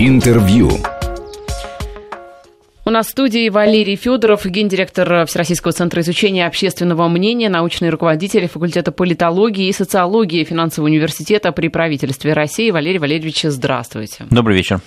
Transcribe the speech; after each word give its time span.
Интервью. 0.00 0.70
У 2.84 2.90
нас 2.90 3.08
в 3.08 3.10
студии 3.10 3.48
Валерий 3.48 3.96
Федоров, 3.96 4.46
гендиректор 4.46 5.26
Всероссийского 5.26 5.72
центра 5.72 6.02
изучения 6.02 6.46
общественного 6.46 7.08
мнения, 7.08 7.48
научный 7.48 7.90
руководитель 7.90 8.46
факультета 8.46 8.92
политологии 8.92 9.66
и 9.66 9.72
социологии 9.72 10.44
финансового 10.44 10.88
университета 10.88 11.50
при 11.50 11.66
правительстве 11.66 12.32
России. 12.32 12.70
Валерий 12.70 13.00
Валерьевич, 13.00 13.42
здравствуйте. 13.42 14.24
Добрый 14.30 14.56
вечер. 14.56 14.80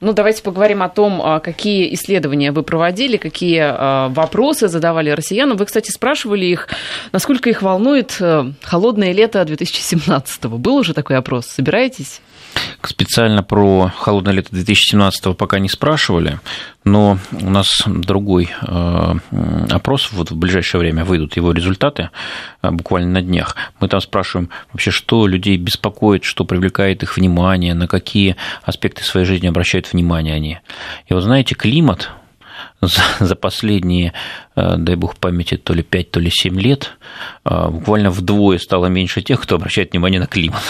Ну, 0.00 0.12
давайте 0.12 0.42
поговорим 0.42 0.82
о 0.82 0.88
том, 0.88 1.22
а, 1.22 1.38
какие 1.38 1.94
исследования 1.94 2.50
вы 2.50 2.64
проводили, 2.64 3.18
какие 3.18 3.60
а, 3.62 4.08
вопросы 4.08 4.66
задавали 4.66 5.10
россиянам. 5.10 5.58
Вы, 5.58 5.66
кстати, 5.66 5.92
спрашивали 5.92 6.44
их, 6.46 6.68
насколько 7.12 7.48
их 7.48 7.62
волнует 7.62 8.16
э, 8.18 8.50
холодное 8.62 9.12
лето 9.12 9.40
2017-го. 9.42 10.58
Был 10.58 10.74
уже 10.74 10.92
такой 10.92 11.16
опрос? 11.16 11.46
Собираетесь? 11.46 12.20
Специально 12.82 13.42
про 13.42 13.92
холодное 13.96 14.32
лето 14.32 14.50
2017 14.52 15.36
пока 15.36 15.58
не 15.58 15.68
спрашивали, 15.68 16.40
но 16.84 17.18
у 17.32 17.50
нас 17.50 17.82
другой 17.86 18.50
э, 18.62 19.14
опрос, 19.70 20.10
вот 20.12 20.30
в 20.30 20.36
ближайшее 20.36 20.80
время 20.80 21.04
выйдут 21.04 21.36
его 21.36 21.52
результаты, 21.52 22.10
э, 22.62 22.70
буквально 22.70 23.10
на 23.10 23.22
днях. 23.22 23.56
Мы 23.80 23.88
там 23.88 24.00
спрашиваем 24.00 24.48
вообще, 24.72 24.90
что 24.90 25.26
людей 25.26 25.58
беспокоит, 25.58 26.24
что 26.24 26.44
привлекает 26.44 27.02
их 27.02 27.16
внимание, 27.16 27.74
на 27.74 27.86
какие 27.86 28.36
аспекты 28.62 29.04
своей 29.04 29.26
жизни 29.26 29.46
обращают 29.46 29.92
внимание 29.92 30.34
они. 30.34 30.58
И 31.06 31.14
вот 31.14 31.22
знаете, 31.22 31.54
климат 31.54 32.10
за, 32.80 33.02
за 33.20 33.36
последние, 33.36 34.12
э, 34.56 34.76
дай 34.78 34.96
бог 34.96 35.16
памяти, 35.16 35.56
то 35.56 35.74
ли 35.74 35.82
5, 35.82 36.10
то 36.10 36.20
ли 36.20 36.30
7 36.30 36.58
лет, 36.60 36.92
буквально 37.44 38.10
вдвое 38.10 38.58
стало 38.58 38.86
меньше 38.86 39.22
тех, 39.22 39.40
кто 39.40 39.56
обращает 39.56 39.92
внимание 39.92 40.20
на 40.20 40.26
климат. 40.26 40.62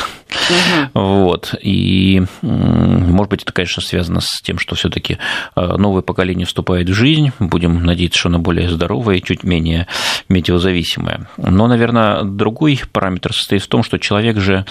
Угу. 0.51 1.01
Вот. 1.01 1.55
И, 1.61 2.23
может 2.42 3.30
быть, 3.30 3.42
это, 3.42 3.52
конечно, 3.52 3.83
связано 3.83 4.20
с 4.20 4.41
тем, 4.42 4.59
что 4.59 4.77
все-таки 4.77 5.19
э, 5.56 5.77
новое 5.77 6.03
поколение 6.03 6.47
вступает 6.47 6.89
в 6.89 6.95
жизнь. 6.95 7.33
Будем 7.39 7.84
надеяться, 7.84 8.19
что 8.19 8.28
оно 8.28 8.39
более 8.39 8.69
здоровое 8.70 9.17
и 9.17 9.22
чуть 9.22 9.42
менее 9.42 9.86
метеозависимое. 10.28 11.28
Но, 11.36 11.67
наверное, 11.67 12.22
другой 12.22 12.80
параметр 12.92 13.34
состоит 13.34 13.62
в 13.62 13.69
том, 13.69 13.83
что 13.83 13.98
человек 13.98 14.39
же 14.39 14.64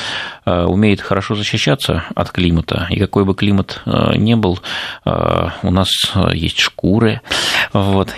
э, 0.46 0.64
умеет 0.64 1.02
хорошо 1.02 1.36
защищаться 1.36 2.06
от 2.16 2.32
климата. 2.32 2.88
И 2.90 3.00
какой 3.00 3.26
бы 3.26 3.36
климат 3.36 3.82
ни 3.86 4.34
был, 4.34 4.60
у 5.06 5.72
нас 5.72 5.90
есть 6.34 6.60
шкуры. 6.60 7.22
Вот. 7.74 8.10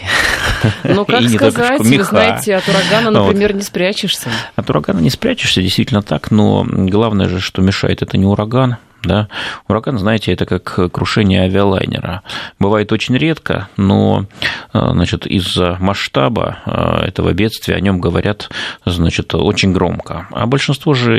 Ну, 0.84 1.06
как 1.06 1.24
сказать, 1.30 1.80
вы 1.82 2.04
знаете, 2.04 2.56
от 2.56 2.68
урагана, 2.68 3.12
например, 3.12 3.54
вот. 3.54 3.58
не 3.58 3.64
спрячешься. 3.72 4.30
От 4.58 4.70
урагана 4.70 5.00
не 5.00 5.10
спрячешься, 5.10 5.62
действительно 5.62 6.02
так, 6.02 6.30
но 6.30 6.66
главное 6.68 7.30
же, 7.30 7.40
что 7.40 7.62
мешает, 7.62 8.02
это 8.02 8.18
не 8.18 8.26
ураган, 8.26 8.76
да? 9.04 9.28
Ураган, 9.68 9.98
знаете, 9.98 10.32
это 10.34 10.46
как 10.46 10.92
крушение 10.92 11.44
авиалайнера. 11.44 12.22
Бывает 12.60 12.92
очень 12.92 13.18
редко, 13.18 13.68
но 13.78 14.26
э, 14.74 14.90
значит, 14.92 15.26
из-за 15.26 15.78
масштаба 15.80 16.60
э, 16.66 17.08
этого 17.08 17.34
бедствия 17.34 17.76
о 17.76 17.80
нем 17.80 18.00
говорят 18.00 18.50
значит, 18.86 19.34
очень 19.34 19.74
громко. 19.74 20.28
А 20.32 20.46
большинство 20.46 20.94
же, 20.94 21.18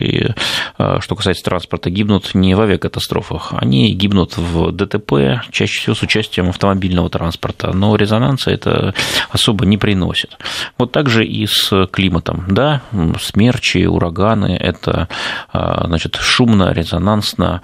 э, 0.78 1.00
что 1.00 1.16
касается 1.16 1.44
транспорта, 1.44 1.90
гибнут 1.90 2.34
не 2.34 2.54
в 2.54 2.60
авиакатастрофах, 2.60 3.54
они 3.56 3.92
гибнут 3.92 4.36
в 4.36 4.72
ДТП, 4.72 5.42
чаще 5.50 5.80
всего 5.80 5.94
с 5.94 6.02
участием 6.02 6.48
автомобильного 6.48 7.10
транспорта, 7.10 7.72
но 7.72 7.96
резонанса 7.96 8.50
это 8.50 8.94
особо 9.30 9.66
не 9.66 9.76
приносит. 9.76 10.38
Вот 10.78 10.92
так 10.92 11.08
же 11.08 11.24
и 11.24 11.46
с 11.46 11.86
климатом. 11.90 12.44
Да, 12.48 12.82
смерчи, 13.20 13.86
ураганы– 13.86 14.56
это 14.60 15.08
значит, 15.52 16.16
шумно, 16.16 16.72
резонансно, 16.72 17.62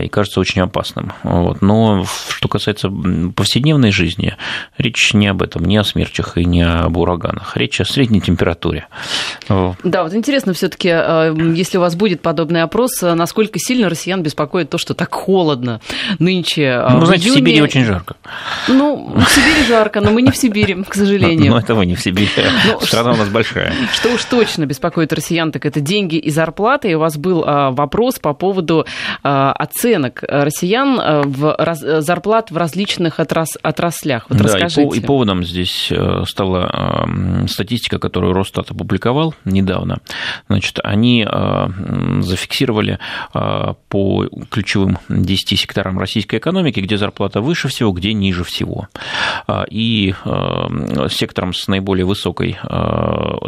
и 0.00 0.08
кажется 0.08 0.40
очень 0.40 0.62
опасным. 0.62 1.12
Вот. 1.22 1.62
Но 1.62 2.04
что 2.28 2.48
касается 2.48 2.90
повседневной 3.34 3.92
жизни, 3.92 4.36
речь 4.78 5.14
не 5.14 5.28
об 5.28 5.42
этом, 5.42 5.64
не 5.64 5.76
о 5.76 5.84
смерчах 5.84 6.36
и 6.36 6.44
не 6.44 6.62
об 6.62 6.96
ураганах. 6.96 7.56
Речь 7.56 7.80
о 7.80 7.84
средней 7.84 8.20
температуре. 8.20 8.86
Да, 9.48 10.02
вот 10.02 10.14
интересно 10.14 10.52
все 10.52 10.68
таки 10.68 10.88
а, 10.88 11.34
если 11.54 11.78
у 11.78 11.80
вас 11.80 11.96
будет 11.96 12.22
подобный 12.22 12.62
опрос, 12.62 13.02
а, 13.02 13.14
насколько 13.14 13.58
сильно 13.58 13.88
россиян 13.88 14.22
беспокоит 14.22 14.70
то, 14.70 14.78
что 14.78 14.94
так 14.94 15.12
холодно 15.14 15.80
нынче 16.18 16.84
Ну, 16.90 17.06
знаете, 17.06 17.26
июне... 17.26 17.36
в 17.36 17.38
Сибири 17.38 17.62
очень 17.62 17.84
жарко. 17.84 18.16
Ну, 18.68 19.14
в 19.16 19.28
Сибири 19.30 19.66
жарко, 19.66 20.00
но 20.00 20.10
мы 20.10 20.22
не 20.22 20.30
в 20.30 20.36
Сибири, 20.36 20.82
к 20.84 20.94
сожалению. 20.94 21.52
Но 21.52 21.58
это 21.58 21.74
вы 21.74 21.86
не 21.86 21.94
в 21.94 22.00
Сибири. 22.00 22.28
Ну, 22.66 22.80
Страна 22.80 23.12
у 23.12 23.16
нас 23.16 23.28
большая. 23.28 23.72
Что 23.92 24.12
уж 24.12 24.24
точно 24.24 24.66
беспокоит 24.66 25.12
россиян, 25.12 25.52
так 25.52 25.66
это 25.66 25.80
деньги 25.80 26.16
и 26.16 26.30
зарплаты. 26.30 26.90
И 26.90 26.94
у 26.94 27.00
вас 27.00 27.16
был 27.16 27.42
вопрос 27.42 28.18
по 28.18 28.34
поводу 28.34 28.86
оценок 29.52 30.22
россиян 30.28 31.00
э, 31.00 31.22
в 31.24 31.54
раз, 31.58 31.82
э, 31.82 32.00
зарплат 32.00 32.50
в 32.50 32.56
различных 32.56 33.20
отрас, 33.20 33.56
отраслях. 33.62 34.26
Вот 34.28 34.38
да, 34.38 34.44
расскажите. 34.44 34.96
И, 34.96 35.00
и 35.00 35.04
поводом 35.04 35.44
здесь 35.44 35.88
э, 35.90 36.24
стала 36.26 37.08
статистика, 37.48 37.98
которую 37.98 38.32
Росстат 38.32 38.70
опубликовал 38.70 39.34
недавно. 39.44 40.00
Значит, 40.48 40.78
они 40.82 41.26
зафиксировали 42.20 42.98
по 43.32 44.26
ключевым 44.50 44.98
10 45.08 45.58
секторам 45.58 45.98
российской 45.98 46.36
экономики, 46.36 46.80
где 46.80 46.96
зарплата 46.96 47.40
выше 47.40 47.68
всего, 47.68 47.92
где 47.92 48.12
ниже 48.12 48.44
всего. 48.44 48.88
И 49.70 50.14
сектором 51.10 51.54
с 51.54 51.68
наиболее 51.68 52.04
высокой 52.04 52.58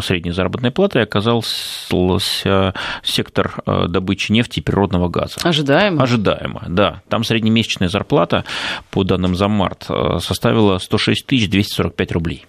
средней 0.00 0.32
заработной 0.32 0.70
платой 0.70 1.02
оказался 1.02 2.72
сектор 3.02 3.62
добычи 3.88 4.32
нефти 4.32 4.60
и 4.60 4.62
природного 4.62 5.08
газа. 5.08 5.36
Ожидаемо. 5.42 5.91
Ожидаемо, 6.00 6.62
да. 6.68 7.02
Там 7.08 7.24
среднемесячная 7.24 7.88
зарплата, 7.88 8.44
по 8.90 9.04
данным 9.04 9.34
за 9.34 9.48
март, 9.48 9.86
э, 9.88 10.18
составила 10.20 10.78
106 10.78 11.26
245 11.48 12.12
рублей. 12.12 12.46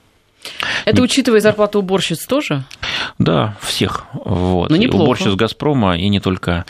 Это 0.86 0.98
Не... 0.98 1.04
учитывая 1.04 1.40
зарплату 1.40 1.80
уборщиц 1.80 2.26
тоже? 2.26 2.64
Да, 3.18 3.58
всех. 3.62 4.06
Вот. 4.14 4.70
Ну, 4.70 4.76
неплохо. 4.76 5.04
Уборщиц 5.04 5.36
«Газпрома» 5.36 5.98
и 5.98 6.10
не 6.10 6.20
только 6.20 6.66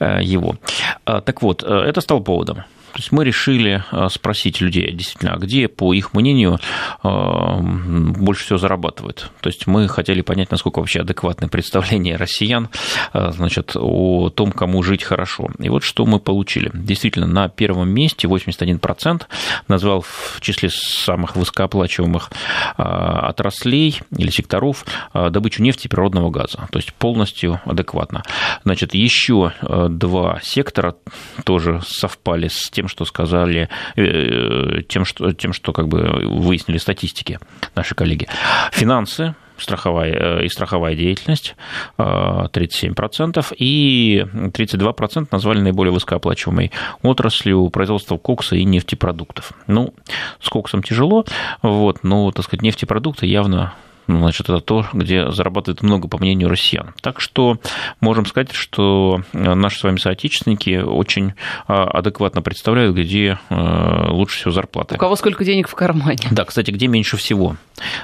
э, 0.00 0.22
его. 0.22 0.56
А, 1.04 1.20
так 1.20 1.42
вот, 1.42 1.62
э, 1.62 1.66
это 1.66 2.00
стало 2.00 2.20
поводом. 2.20 2.64
То 2.92 2.98
есть 2.98 3.10
мы 3.10 3.24
решили 3.24 3.82
э, 3.90 4.08
спросить 4.10 4.60
людей, 4.60 4.92
действительно, 4.92 5.34
а 5.34 5.38
где, 5.38 5.66
по 5.66 5.94
их 5.94 6.12
мнению, 6.12 6.58
э, 7.02 7.08
больше 7.08 8.44
всего 8.44 8.58
зарабатывают. 8.58 9.30
То 9.40 9.48
есть 9.48 9.66
мы 9.66 9.88
хотели 9.88 10.20
понять, 10.20 10.50
насколько 10.50 10.78
вообще 10.78 11.00
адекватное 11.00 11.48
представление 11.48 12.16
россиян 12.16 12.68
э, 13.14 13.30
значит, 13.32 13.72
о 13.76 14.28
том, 14.28 14.52
кому 14.52 14.82
жить 14.82 15.04
хорошо. 15.04 15.48
И 15.58 15.70
вот 15.70 15.84
что 15.84 16.04
мы 16.04 16.20
получили. 16.20 16.70
Действительно, 16.74 17.26
на 17.26 17.48
первом 17.48 17.88
месте 17.88 18.28
81% 18.28 19.22
назвал 19.68 20.02
в 20.02 20.40
числе 20.40 20.68
самых 20.70 21.34
высокооплачиваемых 21.36 22.30
отраслей 22.76 24.00
или 24.16 24.30
секторов 24.30 24.84
добычу 25.14 25.62
нефти 25.62 25.86
и 25.86 25.88
природного 25.88 26.30
газа. 26.30 26.68
То 26.70 26.78
есть 26.78 26.92
полностью 26.94 27.60
адекватно. 27.64 28.22
Значит, 28.64 28.94
еще 28.94 29.52
два 29.62 30.40
сектора 30.42 30.96
тоже 31.44 31.80
совпали 31.86 32.48
с 32.48 32.70
тем, 32.70 32.81
тем, 32.82 32.88
что 32.88 33.04
сказали, 33.04 33.68
э, 33.94 34.82
тем, 34.88 35.04
что, 35.04 35.32
тем, 35.32 35.52
что 35.52 35.72
как 35.72 35.86
бы 35.86 36.00
выяснили 36.24 36.78
статистики 36.78 37.38
наши 37.76 37.94
коллеги. 37.94 38.26
Финансы, 38.72 39.36
страховая 39.56 40.40
э, 40.40 40.44
и 40.46 40.48
страховая 40.48 40.96
деятельность 40.96 41.54
37%, 41.96 43.38
э, 43.38 43.54
и 43.56 44.26
32% 44.34 45.28
назвали 45.30 45.60
наиболее 45.60 45.92
высокооплачиваемой 45.92 46.72
отраслью 47.02 47.70
производства 47.70 48.16
кокса 48.16 48.56
и 48.56 48.64
нефтепродуктов. 48.64 49.52
Ну, 49.68 49.94
с 50.40 50.48
коксом 50.48 50.82
тяжело, 50.82 51.24
вот, 51.62 52.02
но, 52.02 52.32
так 52.32 52.44
сказать, 52.44 52.62
нефтепродукты 52.62 53.26
явно 53.26 53.74
значит, 54.18 54.48
это 54.48 54.60
то, 54.60 54.86
где 54.92 55.30
зарабатывает 55.30 55.82
много, 55.82 56.08
по 56.08 56.18
мнению 56.18 56.48
россиян. 56.48 56.94
Так 57.00 57.20
что 57.20 57.58
можем 58.00 58.26
сказать, 58.26 58.52
что 58.52 59.22
э, 59.32 59.54
наши 59.54 59.78
с 59.78 59.82
вами 59.82 59.98
соотечественники 59.98 60.82
очень 60.82 61.34
а, 61.66 61.84
адекватно 61.84 62.42
представляют, 62.42 62.96
где 62.96 63.38
э, 63.48 64.06
лучше 64.10 64.38
всего 64.38 64.50
зарплаты. 64.50 64.94
У 64.94 64.98
кого 64.98 65.16
сколько 65.16 65.44
денег 65.44 65.68
в 65.68 65.74
кармане. 65.74 66.28
Да, 66.30 66.44
кстати, 66.44 66.70
где 66.70 66.86
меньше 66.86 67.16
всего 67.16 67.56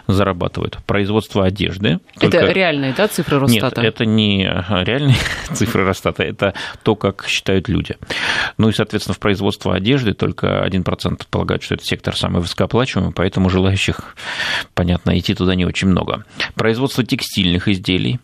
зарабатывают? 0.07 0.79
Производство 0.87 1.45
одежды. 1.45 2.01
Это 2.17 2.31
только... 2.31 2.53
реальные, 2.53 2.95
да, 2.97 3.09
цифры 3.09 3.39
Росстата? 3.39 3.81
Нет, 3.81 3.95
это 3.95 4.07
не 4.07 4.45
реальные 4.45 5.17
цифры 5.53 5.85
Росстата, 5.85 6.23
это 6.23 6.55
то, 6.83 6.95
как 6.97 7.27
считают 7.29 7.69
люди. 7.69 7.97
Ну 8.57 8.69
и, 8.69 8.73
соответственно, 8.73 9.15
в 9.15 9.19
производство 9.19 9.75
одежды 9.75 10.15
только 10.15 10.67
1% 10.67 11.23
полагают, 11.31 11.63
что 11.63 11.75
этот 11.75 11.87
сектор 11.87 12.17
самый 12.17 12.41
высокооплачиваемый, 12.41 13.13
поэтому 13.13 13.51
желающих, 13.51 14.17
понятно, 14.75 15.19
идти 15.19 15.35
туда 15.35 15.55
не 15.55 15.65
очень 15.65 15.89
много 15.89 15.98
много. 15.99 16.25
Производство 16.55 17.05
текстильных 17.05 17.69
изделий. 17.69 18.21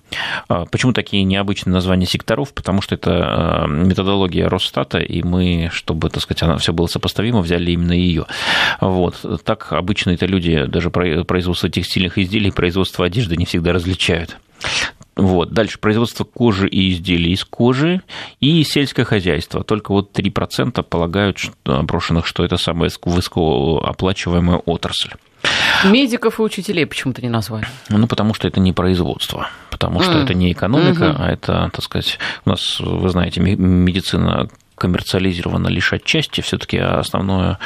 А, 0.49 0.65
почему 0.67 0.93
такие 0.93 1.25
необычные 1.25 1.75
названия 1.75 2.07
секторов? 2.07 2.53
Потому 2.53 2.81
что 2.81 2.95
это 2.95 3.11
а, 3.11 3.67
методология 3.67 4.49
Росстата, 4.49 4.99
и 4.99 5.23
мы, 5.23 5.71
чтобы, 5.73 6.09
так 6.11 6.23
сказать, 6.23 6.43
она 6.45 6.57
все 6.59 6.73
было 6.73 6.87
сопоставимо, 6.87 7.41
взяли 7.41 7.73
именно 7.73 7.93
ее. 7.93 8.27
Вот. 8.81 9.25
Так 9.45 9.73
обычно 9.73 10.11
это 10.11 10.27
люди 10.27 10.65
даже 10.67 10.91
производство 10.91 11.69
текстильных 11.69 12.19
изделий, 12.19 12.53
производство 12.53 13.05
одежды 13.05 13.37
не 13.37 13.45
всегда 13.45 13.73
различают. 13.73 14.37
Вот. 15.17 15.53
Дальше 15.53 15.79
производство 15.79 16.25
кожи 16.25 16.69
и 16.69 16.93
изделий 16.93 17.33
из 17.33 17.45
кожи 17.45 18.03
и 18.41 18.63
сельское 18.65 19.05
хозяйство. 19.05 19.65
Только 19.65 19.93
вот 19.93 20.17
3% 20.17 20.83
полагают 20.83 21.39
что, 21.39 21.81
опрошенных, 21.81 22.27
что 22.27 22.45
это 22.45 22.57
самая 22.57 22.91
высокооплачиваемая 23.05 24.59
отрасль. 24.59 25.11
Медиков 25.85 26.39
и 26.39 26.43
учителей 26.43 26.87
почему-то 26.87 27.23
не 27.23 27.29
назвали. 27.29 27.67
Ну, 27.89 28.07
потому 28.07 28.35
что 28.35 28.49
это 28.49 28.61
не 28.61 28.73
производство, 28.73 29.49
потому 29.71 30.01
что 30.01 30.13
mm. 30.13 30.23
это 30.25 30.35
не 30.35 30.53
экономика, 30.53 31.05
mm-hmm. 31.05 31.17
а 31.19 31.31
это, 31.31 31.71
так 31.73 31.83
сказать, 31.83 32.19
у 32.45 32.51
нас, 32.51 32.81
вы 32.81 33.09
знаете, 33.11 33.41
медицина 33.41 34.49
коммерциализирована 34.77 35.69
лишь 35.69 35.93
отчасти, 35.93 36.41
все-таки 36.41 36.79
основную 36.79 37.59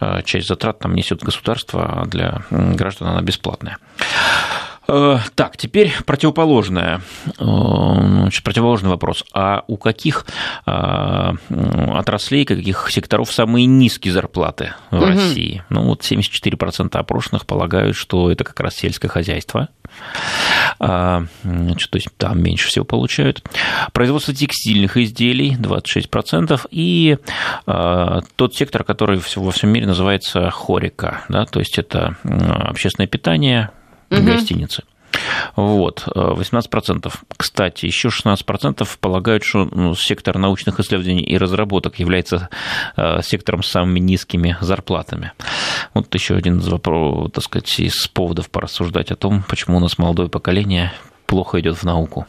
э, 0.00 0.22
часть 0.24 0.48
затрат 0.48 0.78
там 0.78 0.94
несет 0.94 1.22
государство, 1.22 2.02
а 2.02 2.06
для 2.06 2.42
граждан 2.50 3.08
она 3.08 3.20
бесплатная. 3.20 3.76
Э, 4.86 5.18
так, 5.34 5.56
теперь 5.56 5.92
противоположное, 6.04 7.00
э, 7.26 7.30
значит, 7.38 8.44
противоположный 8.44 8.90
вопрос. 8.90 9.24
А 9.32 9.64
у 9.66 9.76
каких 9.76 10.26
э, 10.66 10.70
отраслей, 10.70 12.44
каких 12.44 12.90
секторов 12.90 13.32
самые 13.32 13.66
низкие 13.66 14.12
зарплаты 14.12 14.74
в 14.90 14.96
угу. 14.96 15.06
России? 15.06 15.62
Ну, 15.70 15.84
вот 15.84 16.02
74% 16.02 16.96
опрошенных 16.96 17.46
полагают, 17.46 17.96
что 17.96 18.30
это 18.30 18.44
как 18.44 18.60
раз 18.60 18.74
сельское 18.74 19.08
хозяйство. 19.08 19.68
А, 20.80 21.24
значит, 21.44 21.90
то 21.90 21.96
есть 21.96 22.08
там 22.16 22.42
меньше 22.42 22.68
всего 22.68 22.84
получают. 22.84 23.42
Производство 23.92 24.34
текстильных 24.34 24.96
изделий 24.96 25.54
26%. 25.54 26.60
И 26.70 27.18
тот 27.64 28.54
сектор, 28.54 28.82
который 28.82 29.20
во 29.36 29.50
всем 29.52 29.70
мире 29.70 29.86
называется 29.86 30.50
хорика, 30.50 31.22
да, 31.28 31.44
то 31.44 31.60
есть 31.60 31.78
это 31.78 32.16
общественное 32.24 33.06
питание, 33.06 33.70
угу. 34.18 34.32
гостиницы. 34.32 34.84
Вот, 35.56 36.08
18%. 36.08 37.12
Кстати, 37.36 37.86
еще 37.86 38.08
16% 38.08 38.88
полагают, 39.00 39.44
что 39.44 39.68
ну, 39.70 39.94
сектор 39.94 40.38
научных 40.38 40.80
исследований 40.80 41.22
и 41.22 41.38
разработок 41.38 41.98
является 41.98 42.48
э, 42.96 43.22
сектором 43.22 43.62
с 43.62 43.68
самыми 43.68 44.00
низкими 44.00 44.56
зарплатами. 44.60 45.32
Вот 45.94 46.12
еще 46.14 46.34
один 46.34 46.58
из 46.58 46.68
вопросов, 46.68 47.32
так 47.32 47.44
сказать, 47.44 47.80
из 47.80 48.08
поводов 48.08 48.50
порассуждать 48.50 49.10
о 49.10 49.16
том, 49.16 49.44
почему 49.48 49.76
у 49.76 49.80
нас 49.80 49.98
молодое 49.98 50.28
поколение 50.28 50.92
плохо 51.26 51.60
идет 51.60 51.76
в 51.76 51.84
науку. 51.84 52.26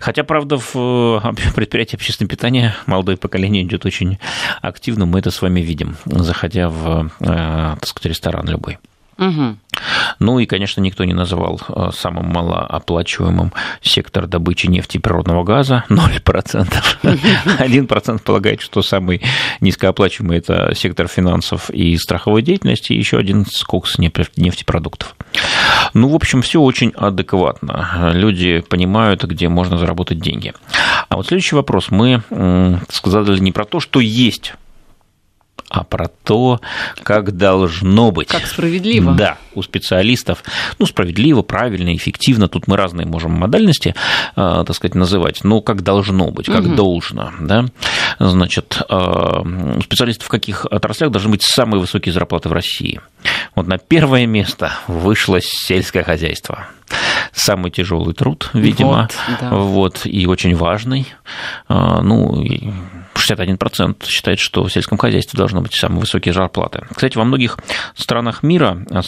Хотя, 0.00 0.24
правда, 0.24 0.58
в 0.58 0.74
э, 0.74 1.52
предприятии 1.54 1.96
общественного 1.96 2.30
питания 2.30 2.76
молодое 2.86 3.16
поколение 3.16 3.62
идет 3.62 3.86
очень 3.86 4.18
активно, 4.60 5.06
мы 5.06 5.20
это 5.20 5.30
с 5.30 5.40
вами 5.42 5.60
видим, 5.60 5.96
заходя 6.04 6.68
в, 6.68 7.10
э, 7.20 7.24
так 7.24 7.86
сказать, 7.86 8.10
ресторан 8.10 8.48
любой. 8.48 8.78
Угу. 9.18 9.56
Ну 10.18 10.38
и, 10.38 10.46
конечно, 10.46 10.80
никто 10.80 11.04
не 11.04 11.12
называл 11.12 11.60
э, 11.68 11.90
самым 11.92 12.26
малооплачиваемым 12.26 13.52
сектор 13.80 14.26
добычи 14.26 14.66
нефти 14.66 14.96
и 14.96 15.00
природного 15.00 15.44
газа 15.44 15.84
0%. 15.88 16.66
1% 17.02 18.18
полагает, 18.24 18.60
что 18.60 18.82
самый 18.82 19.22
низкооплачиваемый– 19.60 20.38
это 20.38 20.72
сектор 20.74 21.08
финансов 21.08 21.70
и 21.70 21.96
страховой 21.96 22.42
деятельности, 22.42 22.92
и 22.92 22.98
еще 22.98 23.18
один 23.18 23.46
скок 23.46 23.86
с 23.86 23.98
нефтепродуктов. 23.98 25.14
Ну, 25.94 26.08
в 26.08 26.14
общем, 26.14 26.42
все 26.42 26.60
очень 26.60 26.92
адекватно. 26.96 28.12
Люди 28.14 28.60
понимают, 28.60 29.24
где 29.24 29.48
можно 29.48 29.78
заработать 29.78 30.20
деньги. 30.20 30.52
А 31.08 31.16
вот 31.16 31.26
следующий 31.26 31.56
вопрос. 31.56 31.90
Мы 31.90 32.22
сказали 32.88 33.38
не 33.38 33.52
про 33.52 33.64
то, 33.64 33.80
что 33.80 34.00
есть 34.00 34.54
а 35.68 35.84
про 35.84 36.08
то, 36.08 36.60
как 37.02 37.36
должно 37.36 38.10
быть. 38.10 38.28
Как 38.28 38.46
справедливо. 38.46 39.12
Да, 39.14 39.38
у 39.54 39.62
специалистов. 39.62 40.42
Ну, 40.78 40.86
справедливо, 40.86 41.42
правильно, 41.42 41.94
эффективно. 41.94 42.48
Тут 42.48 42.68
мы 42.68 42.76
разные 42.76 43.06
можем 43.06 43.32
модальности, 43.32 43.94
э, 44.36 44.64
так 44.66 44.74
сказать, 44.74 44.94
называть. 44.94 45.44
Но 45.44 45.60
как 45.60 45.82
должно 45.82 46.30
быть, 46.30 46.46
как 46.46 46.64
угу. 46.64 46.74
должно. 46.74 47.32
Да? 47.40 47.66
Значит, 48.18 48.80
э, 48.88 48.94
у 49.76 49.80
специалистов 49.82 50.26
в 50.26 50.30
каких 50.30 50.64
отраслях 50.64 51.10
должны 51.10 51.30
быть 51.30 51.42
самые 51.42 51.80
высокие 51.80 52.12
зарплаты 52.12 52.48
в 52.48 52.52
России? 52.52 53.00
Вот 53.54 53.66
на 53.66 53.78
первое 53.78 54.26
место 54.26 54.72
вышло 54.86 55.38
сельское 55.42 56.02
хозяйство 56.02 56.68
самый 57.32 57.70
тяжелый 57.70 58.14
труд, 58.14 58.50
видимо, 58.52 59.08
вот, 59.28 59.38
да. 59.40 59.50
вот 59.50 60.00
и 60.04 60.26
очень 60.26 60.54
важный. 60.56 61.06
Э, 61.68 62.00
ну, 62.02 62.42
61% 63.18 64.04
считает, 64.06 64.38
что 64.38 64.64
в 64.64 64.72
сельском 64.72 64.98
хозяйстве 64.98 65.36
должны 65.36 65.60
быть 65.60 65.74
самые 65.74 66.00
высокие 66.00 66.32
зарплаты. 66.32 66.86
Кстати, 66.94 67.16
во 67.16 67.24
многих 67.24 67.58
странах 67.96 68.42
мира, 68.42 68.84
а 68.90 69.00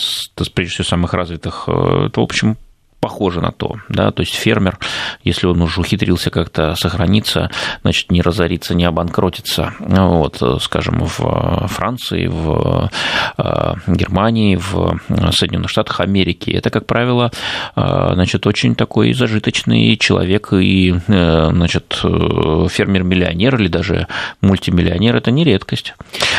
прежде 0.54 0.74
всего 0.74 0.84
самых 0.84 1.14
развитых, 1.14 1.64
э, 1.66 2.06
это, 2.06 2.20
в 2.20 2.24
общем, 2.24 2.56
похоже 3.00 3.40
на 3.40 3.50
то, 3.50 3.76
да, 3.88 4.10
то 4.10 4.20
есть 4.20 4.34
фермер, 4.34 4.78
если 5.24 5.46
он 5.46 5.60
уже 5.62 5.80
ухитрился 5.80 6.30
как-то 6.30 6.74
сохраниться, 6.76 7.50
значит, 7.82 8.10
не 8.10 8.20
разориться, 8.20 8.74
не 8.74 8.84
обанкротиться, 8.84 9.74
вот, 9.78 10.42
скажем, 10.60 11.04
в 11.04 11.66
Франции, 11.68 12.26
в 12.26 12.90
э, 13.38 13.74
Германии, 13.86 14.56
в 14.56 15.00
Соединенных 15.32 15.70
Штатах 15.70 16.00
Америки, 16.00 16.50
это, 16.50 16.70
как 16.70 16.86
правило, 16.86 17.32
э, 17.74 18.10
значит, 18.12 18.46
очень 18.46 18.74
такой 18.74 19.14
зажиточный 19.14 19.96
человек 19.96 20.52
и, 20.52 20.94
э, 21.06 21.48
значит, 21.52 21.98
фермер-миллионер 22.02 23.58
или 23.58 23.68
даже 23.68 24.06
мультимиллионер, 24.42 25.16
это 25.16 25.30
не 25.30 25.44
редкость. 25.44 25.94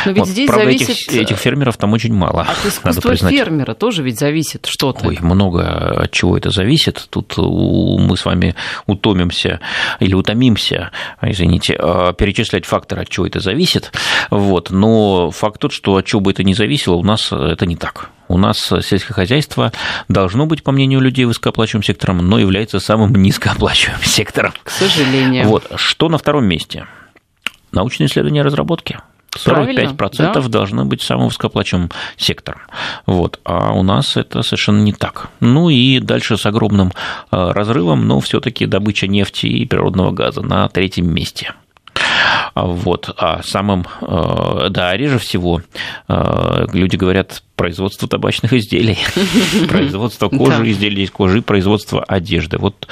Но 0.06 0.12
ведь 0.12 0.20
вот, 0.20 0.28
здесь 0.28 0.48
правда, 0.48 0.66
зависит... 0.66 0.90
этих, 0.90 1.14
этих 1.14 1.36
фермеров 1.38 1.76
там 1.76 1.92
очень 1.92 2.14
мало. 2.14 2.42
От 2.42 2.66
искусства 2.66 3.16
фермера 3.16 3.74
тоже 3.74 4.02
ведь 4.02 4.18
зависит 4.18 4.66
что-то. 4.66 5.08
Ой, 5.08 5.18
много 5.20 6.02
от 6.02 6.10
чего 6.12 6.36
это 6.36 6.51
зависит. 6.52 7.06
Тут 7.10 7.36
мы 7.36 8.16
с 8.16 8.24
вами 8.24 8.54
утомимся 8.86 9.60
или 10.00 10.14
утомимся, 10.14 10.90
извините, 11.20 11.76
а, 11.78 12.12
перечислять 12.12 12.64
факторы, 12.64 13.02
от 13.02 13.08
чего 13.08 13.26
это 13.26 13.40
зависит. 13.40 13.92
Вот. 14.30 14.70
Но 14.70 15.30
факт 15.30 15.60
тот, 15.60 15.72
что 15.72 15.96
от 15.96 16.06
чего 16.06 16.20
бы 16.20 16.30
это 16.30 16.44
ни 16.44 16.52
зависело, 16.52 16.94
у 16.94 17.02
нас 17.02 17.32
это 17.32 17.66
не 17.66 17.76
так. 17.76 18.10
У 18.28 18.38
нас 18.38 18.58
сельское 18.82 19.12
хозяйство 19.12 19.72
должно 20.08 20.46
быть, 20.46 20.62
по 20.62 20.72
мнению 20.72 21.00
людей, 21.00 21.24
высокооплачиваемым 21.24 21.84
сектором, 21.84 22.18
но 22.18 22.38
является 22.38 22.80
самым 22.80 23.14
низкооплачиваемым 23.16 24.04
сектором. 24.04 24.52
К 24.62 24.70
сожалению. 24.70 25.48
Вот. 25.48 25.70
Что 25.76 26.08
на 26.08 26.18
втором 26.18 26.46
месте? 26.46 26.86
Научные 27.72 28.06
исследования 28.06 28.40
и 28.40 28.44
разработки. 28.44 28.98
45% 29.36 29.96
да? 30.18 30.40
должны 30.48 30.84
быть 30.84 31.02
самым 31.02 31.28
высокооплачиваемым 31.28 31.90
сектором. 32.16 32.60
Вот. 33.06 33.40
А 33.44 33.72
у 33.72 33.82
нас 33.82 34.16
это 34.16 34.42
совершенно 34.42 34.82
не 34.82 34.92
так. 34.92 35.28
Ну 35.40 35.70
и 35.70 36.00
дальше 36.00 36.36
с 36.36 36.46
огромным 36.46 36.92
э, 37.30 37.50
разрывом, 37.52 38.06
но 38.06 38.20
все-таки 38.20 38.66
добыча 38.66 39.06
нефти 39.06 39.46
и 39.46 39.66
природного 39.66 40.10
газа 40.10 40.42
на 40.42 40.68
третьем 40.68 41.12
месте. 41.12 41.54
Вот. 42.54 43.14
А 43.16 43.42
самым, 43.42 43.86
э, 44.02 44.66
да, 44.70 44.96
реже 44.96 45.18
всего 45.18 45.62
люди 46.08 46.96
говорят 46.96 47.42
производство 47.56 48.08
табачных 48.08 48.52
изделий, 48.52 48.98
производство 49.68 50.28
кожи, 50.28 50.70
изделий 50.70 51.04
из 51.04 51.10
кожи, 51.10 51.42
производство 51.42 52.02
одежды. 52.02 52.58
Вот 52.58 52.88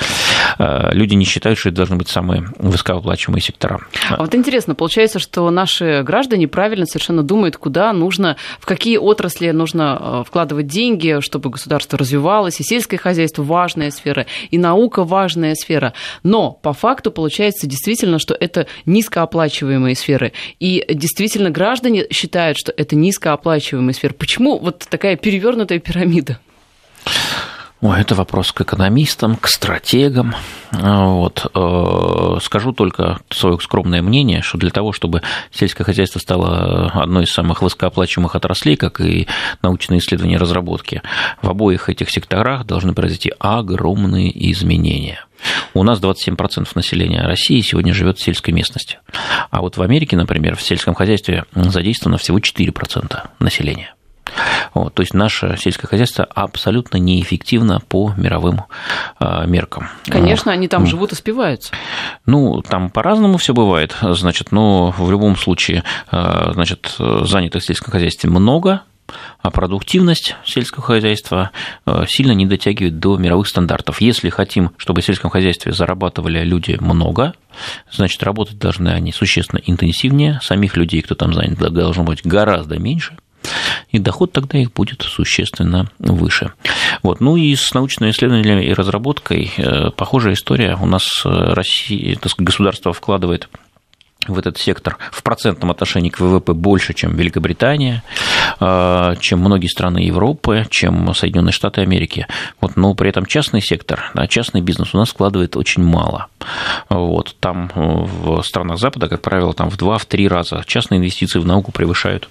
люди 0.92 1.14
не 1.14 1.24
считают, 1.24 1.58
что 1.58 1.70
это 1.70 1.76
должны 1.76 1.96
быть 1.96 2.08
самые 2.08 2.44
высокооплачиваемые 2.58 3.42
сектора. 3.42 3.80
А 4.10 4.18
вот 4.18 4.34
интересно, 4.34 4.74
получается, 4.74 5.18
что 5.18 5.48
наши 5.50 6.02
граждане 6.02 6.48
правильно 6.48 6.86
совершенно 6.86 7.22
думают, 7.22 7.56
куда 7.56 7.92
нужно, 7.92 8.36
в 8.58 8.66
какие 8.66 8.96
отрасли 8.96 9.50
нужно 9.50 9.98
э, 10.00 10.24
вкладывать 10.26 10.66
деньги, 10.66 11.20
чтобы 11.20 11.50
государство 11.50 11.98
развивалось, 11.98 12.60
и 12.60 12.64
сельское 12.64 12.98
хозяйство 12.98 13.42
важная 13.42 13.90
сфера, 13.90 14.26
и 14.50 14.58
наука 14.58 15.04
важная 15.04 15.54
сфера. 15.54 15.94
Но 16.22 16.52
по 16.52 16.72
факту 16.72 17.10
получается 17.10 17.66
действительно, 17.66 18.18
что 18.18 18.34
это 18.38 18.66
низкооплачиваемые 18.86 19.94
сферы. 19.94 20.32
И 20.58 20.84
действительно 20.88 21.50
граждане 21.50 22.06
считают, 22.10 22.58
что 22.58 22.72
это 22.76 22.96
низкооплачиваемые 22.96 23.94
сферы. 23.94 24.14
Почему 24.14 24.58
вот 24.58 24.86
такая 24.90 25.16
перевернутая 25.16 25.78
пирамида? 25.78 26.38
Ой, 27.82 27.98
это 27.98 28.14
вопрос 28.14 28.52
к 28.52 28.60
экономистам, 28.60 29.36
к 29.36 29.48
стратегам. 29.48 30.34
Вот. 30.70 31.50
Э, 31.54 32.38
скажу 32.42 32.72
только 32.72 33.20
свое 33.30 33.58
скромное 33.58 34.02
мнение, 34.02 34.42
что 34.42 34.58
для 34.58 34.68
того, 34.70 34.92
чтобы 34.92 35.22
сельское 35.50 35.84
хозяйство 35.84 36.18
стало 36.18 36.90
одной 36.92 37.24
из 37.24 37.32
самых 37.32 37.62
высокооплачиваемых 37.62 38.36
отраслей, 38.36 38.76
как 38.76 39.00
и 39.00 39.26
научные 39.62 40.00
исследования 40.00 40.34
и 40.34 40.38
разработки, 40.38 41.00
в 41.40 41.48
обоих 41.48 41.88
этих 41.88 42.10
секторах 42.10 42.66
должны 42.66 42.92
произойти 42.92 43.32
огромные 43.38 44.30
изменения. 44.52 45.24
У 45.72 45.82
нас 45.82 46.00
27% 46.00 46.68
населения 46.74 47.22
России 47.22 47.62
сегодня 47.62 47.94
живет 47.94 48.18
в 48.18 48.22
сельской 48.22 48.52
местности. 48.52 48.98
А 49.50 49.62
вот 49.62 49.78
в 49.78 49.82
Америке, 49.82 50.18
например, 50.18 50.54
в 50.54 50.62
сельском 50.62 50.92
хозяйстве 50.92 51.44
задействовано 51.54 52.18
всего 52.18 52.38
4% 52.38 53.20
населения. 53.38 53.94
Вот, 54.74 54.94
то 54.94 55.02
есть 55.02 55.14
наше 55.14 55.56
сельское 55.58 55.86
хозяйство 55.86 56.24
абсолютно 56.24 56.96
неэффективно 56.96 57.80
по 57.80 58.12
мировым 58.16 58.62
меркам. 59.46 59.88
Конечно, 60.06 60.52
они 60.52 60.68
там 60.68 60.86
живут 60.86 61.12
и 61.12 61.14
спиваются. 61.14 61.72
Ну, 62.26 62.62
там 62.62 62.90
по-разному 62.90 63.38
все 63.38 63.54
бывает, 63.54 63.96
значит, 64.00 64.52
но 64.52 64.90
в 64.96 65.10
любом 65.10 65.36
случае, 65.36 65.84
значит, 66.10 66.94
занятых 66.98 67.62
в 67.62 67.66
сельском 67.66 67.92
хозяйстве 67.92 68.30
много, 68.30 68.82
а 69.42 69.50
продуктивность 69.50 70.36
сельского 70.44 70.84
хозяйства 70.84 71.50
э, 71.84 72.04
сильно 72.06 72.32
не 72.32 72.46
дотягивает 72.46 73.00
до 73.00 73.16
мировых 73.16 73.48
стандартов. 73.48 74.00
Если 74.00 74.28
хотим, 74.28 74.70
чтобы 74.76 75.00
в 75.00 75.04
сельском 75.04 75.30
хозяйстве 75.30 75.72
зарабатывали 75.72 76.44
люди 76.44 76.76
много, 76.80 77.34
значит, 77.90 78.22
работать 78.22 78.58
должны 78.58 78.88
они 78.88 79.12
существенно 79.12 79.60
интенсивнее, 79.64 80.38
самих 80.42 80.76
людей, 80.76 81.02
кто 81.02 81.14
там 81.14 81.34
занят, 81.34 81.58
должно 81.58 82.04
быть 82.04 82.24
гораздо 82.24 82.78
меньше, 82.78 83.16
и 83.90 83.98
доход 83.98 84.32
тогда 84.32 84.58
их 84.58 84.72
будет 84.72 85.02
существенно 85.02 85.90
выше. 85.98 86.52
Вот. 87.02 87.20
Ну 87.20 87.36
и 87.36 87.54
с 87.54 87.74
научными 87.74 88.10
исследованиями 88.10 88.64
и 88.64 88.72
разработкой 88.72 89.50
э, 89.56 89.90
похожая 89.90 90.34
история. 90.34 90.76
У 90.80 90.86
нас 90.86 91.22
э, 91.24 91.28
Россия, 91.28 92.16
сказать, 92.16 92.38
государство 92.38 92.92
вкладывает 92.92 93.48
в 94.28 94.38
этот 94.38 94.58
сектор 94.58 94.98
в 95.10 95.22
процентном 95.22 95.70
отношении 95.70 96.10
к 96.10 96.20
ВВП 96.20 96.52
больше, 96.52 96.92
чем 96.94 97.16
Великобритания, 97.16 98.02
э, 98.60 99.14
чем 99.20 99.40
многие 99.40 99.68
страны 99.68 99.98
Европы, 99.98 100.66
чем 100.70 101.12
Соединенные 101.14 101.52
Штаты 101.52 101.80
Америки. 101.80 102.26
Вот, 102.60 102.76
но 102.76 102.94
при 102.94 103.08
этом 103.08 103.26
частный 103.26 103.62
сектор, 103.62 104.10
да, 104.14 104.26
частный 104.26 104.60
бизнес 104.60 104.94
у 104.94 104.98
нас 104.98 105.08
вкладывает 105.08 105.56
очень 105.56 105.82
мало. 105.82 106.26
Вот, 106.88 107.34
там 107.40 107.70
в 107.74 108.42
странах 108.42 108.78
Запада, 108.78 109.08
как 109.08 109.22
правило, 109.22 109.54
там 109.54 109.70
в 109.70 109.78
2-3 109.78 110.28
раза 110.28 110.62
частные 110.66 110.98
инвестиции 110.98 111.38
в 111.38 111.46
науку 111.46 111.72
превышают 111.72 112.28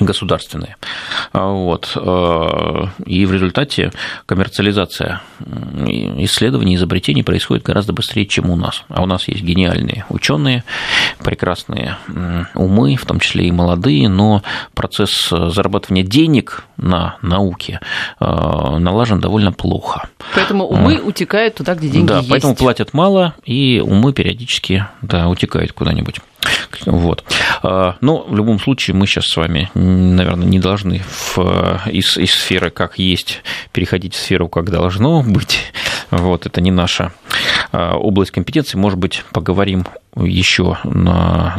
государственные. 0.00 0.76
Вот. 1.32 1.92
Э, 1.96 2.84
и 3.04 3.26
в 3.26 3.32
результате 3.32 3.92
коммерциализация 4.26 5.22
исследований, 5.44 6.76
изобретений 6.76 7.22
происходит 7.22 7.64
гораздо 7.64 7.92
быстрее, 7.92 8.26
чем 8.26 8.50
у 8.50 8.56
нас. 8.56 8.84
А 8.88 9.02
у 9.02 9.06
нас 9.06 9.28
есть 9.28 9.42
гениальные 9.42 10.04
ученые, 10.08 10.64
прекрасные 11.22 11.96
умы, 12.54 12.96
в 12.96 13.06
том 13.06 13.20
числе 13.20 13.46
и 13.46 13.52
молодые, 13.52 14.08
но 14.08 14.42
процесс 14.74 15.28
зарабатывания 15.28 16.04
денег 16.04 16.64
на 16.76 17.16
науке 17.22 17.80
э, 18.20 18.24
налажен 18.24 19.20
довольно 19.20 19.52
плохо. 19.52 20.08
Поэтому 20.34 20.64
умы 20.64 21.00
утекают 21.00 21.56
туда, 21.56 21.74
где 21.74 21.88
деньги 21.88 22.08
да, 22.08 22.18
есть. 22.18 22.30
поэтому 22.30 22.54
платят 22.54 22.94
мало, 22.94 23.34
и 23.44 23.82
умы 23.84 24.12
периодически 24.12 24.86
да, 25.02 25.28
утекают 25.28 25.72
куда-нибудь. 25.72 26.20
Вот. 26.86 27.24
А, 27.62 27.96
но 28.00 28.24
в 28.24 28.34
любом 28.36 28.60
случае 28.60 28.94
мы 28.94 29.06
сейчас 29.06 29.26
с 29.26 29.36
вами, 29.36 29.70
наверное, 29.74 30.46
не 30.46 30.58
должны 30.58 31.02
в, 31.08 31.38
из, 31.86 32.16
из 32.16 32.32
сферы 32.32 32.70
как 32.70 32.98
есть 32.98 33.42
переходить 33.72 34.14
в 34.14 34.18
сферу 34.18 34.48
как 34.48 34.70
должно 34.70 35.22
быть. 35.22 35.60
Вот, 36.10 36.46
это 36.46 36.60
не 36.60 36.70
наша 36.70 37.12
а, 37.72 37.96
область 37.96 38.30
компетенции. 38.30 38.78
Может 38.78 38.98
быть, 38.98 39.24
поговорим 39.32 39.86
еще 40.16 40.78
на 40.84 41.56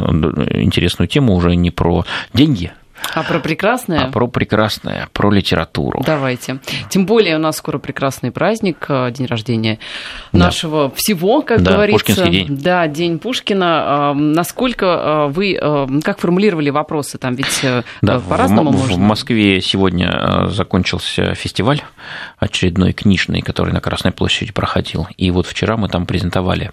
интересную 0.50 1.08
тему 1.08 1.34
уже 1.34 1.54
не 1.54 1.70
про 1.70 2.04
деньги, 2.34 2.72
а 3.14 3.22
про 3.22 3.40
прекрасное? 3.40 4.06
А 4.06 4.10
про 4.10 4.26
прекрасное, 4.26 5.08
про 5.12 5.30
литературу. 5.30 6.02
Давайте. 6.06 6.60
Тем 6.88 7.06
более 7.06 7.36
у 7.36 7.38
нас 7.38 7.56
скоро 7.56 7.78
прекрасный 7.78 8.30
праздник, 8.30 8.86
э, 8.88 9.10
день 9.10 9.26
рождения 9.26 9.78
да. 10.32 10.46
нашего 10.46 10.90
всего, 10.94 11.42
как 11.42 11.62
да, 11.62 11.72
говорится. 11.72 12.06
Пушкинский 12.06 12.30
день. 12.30 12.56
Да, 12.58 12.86
день 12.86 13.18
Пушкина. 13.18 14.14
Насколько 14.14 14.86
э, 14.86 15.32
вы, 15.32 15.58
э, 15.60 15.86
как 16.02 16.20
формулировали 16.20 16.70
вопросы? 16.70 17.18
Там 17.18 17.34
ведь 17.34 17.64
да, 18.02 18.20
по-разному 18.20 18.70
в, 18.70 18.78
можно. 18.78 18.94
В 18.94 18.98
Москве 18.98 19.60
сегодня 19.60 20.46
закончился 20.48 21.34
фестиваль 21.34 21.82
очередной 22.38 22.92
книжный, 22.92 23.42
который 23.42 23.72
на 23.72 23.80
Красной 23.80 24.12
площади 24.12 24.52
проходил. 24.52 25.08
И 25.16 25.30
вот 25.30 25.46
вчера 25.46 25.76
мы 25.76 25.88
там 25.88 26.06
презентовали 26.06 26.72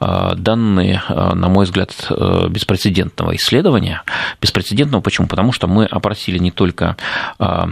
данные, 0.00 1.02
на 1.08 1.48
мой 1.48 1.64
взгляд, 1.64 1.94
беспрецедентного 2.48 3.36
исследования. 3.36 4.02
Беспрецедентного 4.40 5.02
почему? 5.02 5.26
Потому 5.26 5.52
что 5.52 5.61
мы 5.66 5.84
опросили 5.86 6.38
не 6.38 6.50
только 6.50 6.96
а, 7.38 7.68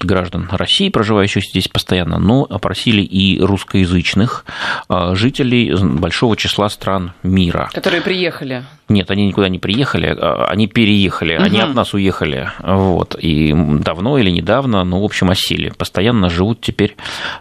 граждан 0.00 0.48
России, 0.50 0.88
проживающих 0.88 1.44
здесь 1.44 1.68
постоянно, 1.68 2.18
но 2.18 2.46
опросили 2.48 3.02
и 3.02 3.40
русскоязычных 3.40 4.44
а, 4.88 5.14
жителей 5.14 5.74
большого 5.74 6.36
числа 6.36 6.68
стран 6.68 7.12
мира. 7.22 7.70
Которые 7.72 8.02
приехали. 8.02 8.64
Нет, 8.88 9.10
они 9.10 9.26
никуда 9.26 9.48
не 9.48 9.58
приехали, 9.58 10.16
а, 10.18 10.46
они 10.48 10.66
переехали, 10.68 11.36
угу. 11.36 11.44
они 11.44 11.60
от 11.60 11.74
нас 11.74 11.94
уехали. 11.94 12.50
Вот. 12.60 13.16
И 13.20 13.52
давно 13.54 14.18
или 14.18 14.30
недавно, 14.30 14.84
ну, 14.84 15.00
в 15.00 15.04
общем, 15.04 15.30
осели. 15.30 15.70
Постоянно 15.76 16.30
живут 16.30 16.60
теперь 16.60 16.96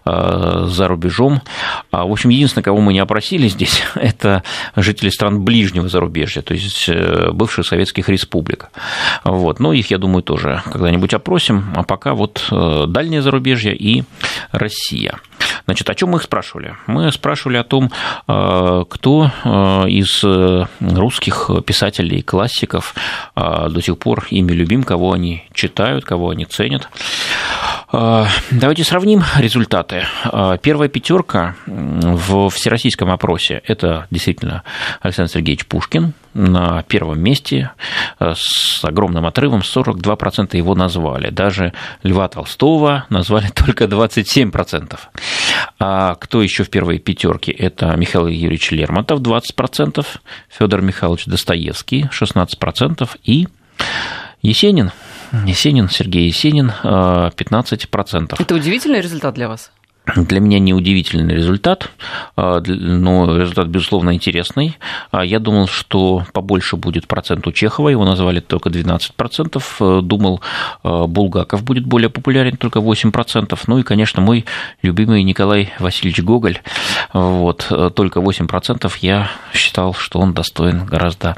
за 0.06 0.88
рубежом. 0.88 1.42
В 1.92 2.12
общем, 2.12 2.30
единственное, 2.30 2.64
кого 2.64 2.80
мы 2.80 2.94
не 2.94 3.00
опросили 3.00 3.48
здесь, 3.48 3.84
это 3.96 4.44
жители 4.76 5.10
стран 5.10 5.44
ближнего 5.44 5.88
зарубежья, 5.88 6.42
то 6.42 6.54
есть 6.54 6.90
э, 6.90 7.32
бывших 7.32 7.66
советских 7.66 8.10
республик. 8.10 8.70
Вот. 9.24 9.60
Но 9.60 9.74
их, 9.86 9.92
я 9.92 9.98
думаю, 9.98 10.24
тоже 10.24 10.62
когда-нибудь 10.66 11.14
опросим. 11.14 11.74
А 11.76 11.84
пока 11.84 12.14
вот 12.14 12.48
э, 12.52 12.86
дальнее 12.88 13.22
зарубежье 13.22 13.76
и 13.76 14.04
Россия. 14.52 15.20
Значит, 15.66 15.90
о 15.90 15.96
чем 15.96 16.10
мы 16.10 16.18
их 16.18 16.24
спрашивали? 16.24 16.76
Мы 16.88 17.12
спрашивали 17.12 17.58
о 17.58 17.64
том, 17.64 17.92
э, 18.28 18.84
кто 18.90 19.32
э, 19.44 19.90
из 19.90 20.24
русских 20.80 21.50
писателей, 21.66 22.22
классиков 22.22 22.96
до 23.36 23.82
сих 23.82 23.98
пор 23.98 24.26
ими 24.30 24.52
любим, 24.52 24.84
кого 24.84 25.14
они 25.14 25.44
читают, 25.54 26.06
кого 26.06 26.30
они 26.30 26.46
ценят. 26.46 26.90
Давайте 27.92 28.84
сравним 28.84 29.24
результаты. 29.38 30.06
Первая 30.62 30.90
пятерка 30.90 31.56
в 31.66 32.50
всероссийском 32.50 33.10
опросе– 33.10 33.62
это 33.66 34.08
действительно 34.12 34.64
Александр 35.02 35.32
Сергеевич 35.32 35.66
Пушкин, 35.66 36.14
на 36.36 36.84
первом 36.84 37.22
месте 37.22 37.72
э, 38.20 38.34
с 38.36 38.84
огромным 38.84 39.26
отрывом 39.26 39.62
42% 39.62 40.56
его 40.58 40.76
назвали. 40.76 41.30
Даже 41.30 41.74
Льва 42.04 42.28
Толстого 42.28 43.06
назвали 43.10 43.48
только 43.56 43.86
27%. 43.86 45.00
А 45.80 46.16
кто 46.16 46.42
еще 46.42 46.64
в 46.64 46.70
первой 46.70 47.00
пятерке? 47.00 47.52
Это 47.52 47.96
Михаил 47.96 48.28
Юрьевич 48.28 48.72
Лермонтов 48.72 49.20
20%, 49.22 50.06
Федор 50.50 50.82
Михайлович 50.82 51.26
Достоевский 51.26 52.08
16% 52.12 53.10
и 53.24 53.48
Есенин 54.42 54.92
Есенин, 55.46 55.90
Сергей 55.90 56.28
Есенин, 56.28 56.72
15%. 56.84 58.28
Э, 58.32 58.36
Это 58.40 58.56
удивительный 58.56 59.02
результат 59.02 59.34
для 59.36 59.50
вас? 59.50 59.72
Для 60.16 60.40
меня 60.40 60.60
неудивительный 60.60 61.34
результат, 61.34 61.90
а, 62.36 62.62
но 62.66 63.38
результат, 63.38 63.68
безусловно, 63.68 64.14
интересный. 64.14 64.78
А, 65.12 65.26
я 65.26 65.40
думал, 65.40 65.68
что 65.68 66.24
побольше 66.32 66.76
будет 66.76 67.08
процент 67.08 67.48
у 67.48 67.52
Чехова, 67.52 67.90
его 67.90 68.06
назвали 68.06 68.40
только 68.40 68.70
12%. 68.70 69.64
Э, 69.80 70.02
думал, 70.04 70.42
а, 70.84 71.08
Булгаков 71.08 71.64
будет 71.64 71.86
более 71.86 72.10
популярен, 72.10 72.56
только 72.58 72.82
8%. 72.82 73.60
Ну 73.68 73.80
и, 73.80 73.84
конечно, 73.84 74.22
мой 74.22 74.46
любимый 74.84 75.24
Николай 75.24 75.74
Васильевич 75.80 76.22
Гоголь, 76.24 76.60
вот, 77.14 77.68
э, 77.72 77.90
только 77.94 78.22
8%. 78.22 78.98
Я 78.98 79.30
считал, 79.54 79.96
что 79.96 80.20
он 80.20 80.34
достоин 80.34 80.86
гораздо 80.86 81.36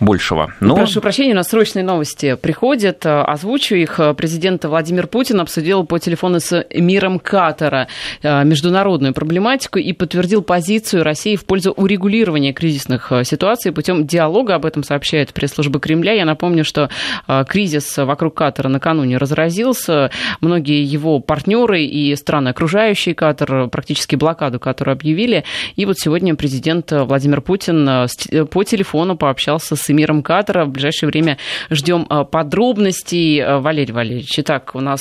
большего. 0.00 0.52
Но... 0.60 0.74
Прошу 0.74 1.00
прощения, 1.00 1.32
у 1.32 1.36
нас 1.36 1.48
срочные 1.48 1.84
новости 1.84 2.34
приходят. 2.34 3.06
Озвучу 3.06 3.76
их. 3.76 4.00
Президент 4.16 4.64
Владимир 4.64 5.06
Путин 5.06 5.40
обсудил 5.40 5.84
по 5.84 5.98
телефону 5.98 6.40
с 6.40 6.66
миром 6.74 7.18
Катара 7.18 7.86
э, 7.86 7.99
международную 8.22 9.14
проблематику 9.14 9.78
и 9.78 9.92
подтвердил 9.92 10.42
позицию 10.42 11.04
России 11.04 11.36
в 11.36 11.44
пользу 11.44 11.72
урегулирования 11.72 12.52
кризисных 12.52 13.12
э, 13.12 13.24
ситуаций 13.24 13.72
путем 13.72 14.06
диалога. 14.06 14.54
Об 14.54 14.66
этом 14.66 14.82
сообщает 14.82 15.32
пресс-служба 15.32 15.80
Кремля. 15.80 16.12
Я 16.12 16.24
напомню, 16.24 16.64
что 16.64 16.90
э, 17.26 17.44
кризис 17.48 17.96
вокруг 17.96 18.34
Катара 18.34 18.68
накануне 18.68 19.16
разразился. 19.16 20.10
Многие 20.40 20.82
его 20.82 21.20
партнеры 21.20 21.84
и 21.84 22.14
страны, 22.16 22.48
окружающие 22.48 23.14
Катар, 23.14 23.68
практически 23.68 24.16
блокаду 24.16 24.60
Катара 24.60 24.92
объявили. 24.92 25.44
И 25.76 25.86
вот 25.86 25.98
сегодня 25.98 26.34
президент 26.34 26.92
Владимир 26.92 27.40
Путин 27.40 28.06
по 28.50 28.64
телефону 28.64 29.16
пообщался 29.16 29.76
с 29.76 29.90
эмиром 29.90 30.22
Катара. 30.22 30.64
В 30.64 30.70
ближайшее 30.70 31.08
время 31.08 31.38
ждем 31.70 32.04
подробностей. 32.04 33.42
Валерий 33.60 33.92
Валерьевич, 33.92 34.38
итак, 34.38 34.72
у 34.74 34.80
нас 34.80 35.00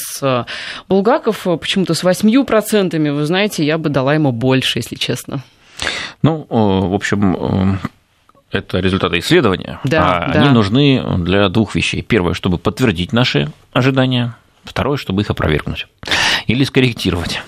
Булгаков 0.88 1.48
почему-то 1.60 1.94
с 1.94 2.04
8%, 2.04 2.89
вы 2.98 3.26
знаете, 3.26 3.66
я 3.66 3.78
бы 3.78 3.90
дала 3.90 4.14
ему 4.14 4.32
больше, 4.32 4.80
если 4.80 4.96
честно. 4.96 5.44
Ну, 6.22 6.46
в 6.50 6.94
общем, 6.94 7.80
это 8.52 8.80
результаты 8.80 9.20
исследования, 9.20 9.80
да, 9.84 10.18
а 10.26 10.34
да. 10.34 10.42
они 10.42 10.50
нужны 10.50 11.04
для 11.20 11.50
двух 11.50 11.76
вещей. 11.76 12.02
Первое, 12.02 12.34
чтобы 12.34 12.58
подтвердить 12.58 13.14
наши 13.14 13.52
ожидания, 13.74 14.36
второе, 14.64 14.98
чтобы 14.98 15.22
их 15.22 15.30
опровергнуть 15.30 15.88
или 16.48 16.64
скорректировать. 16.64 17.42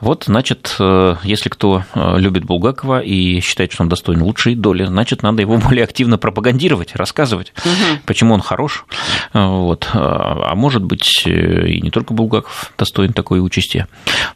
Вот, 0.00 0.24
значит, 0.26 0.76
если 0.78 1.48
кто 1.48 1.84
любит 1.94 2.44
Булгакова 2.44 3.00
и 3.00 3.40
считает, 3.40 3.72
что 3.72 3.82
он 3.82 3.88
достоин 3.88 4.22
лучшей 4.22 4.54
доли, 4.54 4.84
значит, 4.84 5.22
надо 5.22 5.42
его 5.42 5.56
более 5.68 5.84
активно 5.84 6.18
пропагандировать, 6.18 6.94
рассказывать, 6.96 7.52
угу. 7.64 8.00
почему 8.04 8.34
он 8.34 8.40
хорош. 8.40 8.84
Вот. 9.32 9.88
А 9.92 10.54
может 10.54 10.82
быть, 10.82 11.26
и 11.26 11.80
не 11.80 11.90
только 11.90 12.14
Булгаков 12.14 12.72
достоин 12.78 13.12
такой 13.12 13.40
участи. 13.40 13.86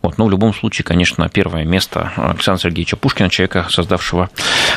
Вот. 0.02 0.18
Но 0.18 0.26
в 0.26 0.30
любом 0.30 0.54
случае, 0.54 0.84
конечно, 0.84 1.28
первое 1.28 1.64
место 1.64 2.12
Александра 2.16 2.62
Сергеевича 2.62 2.96
Пушкина, 2.96 3.30
человека, 3.30 3.66
создавшего 3.70 4.30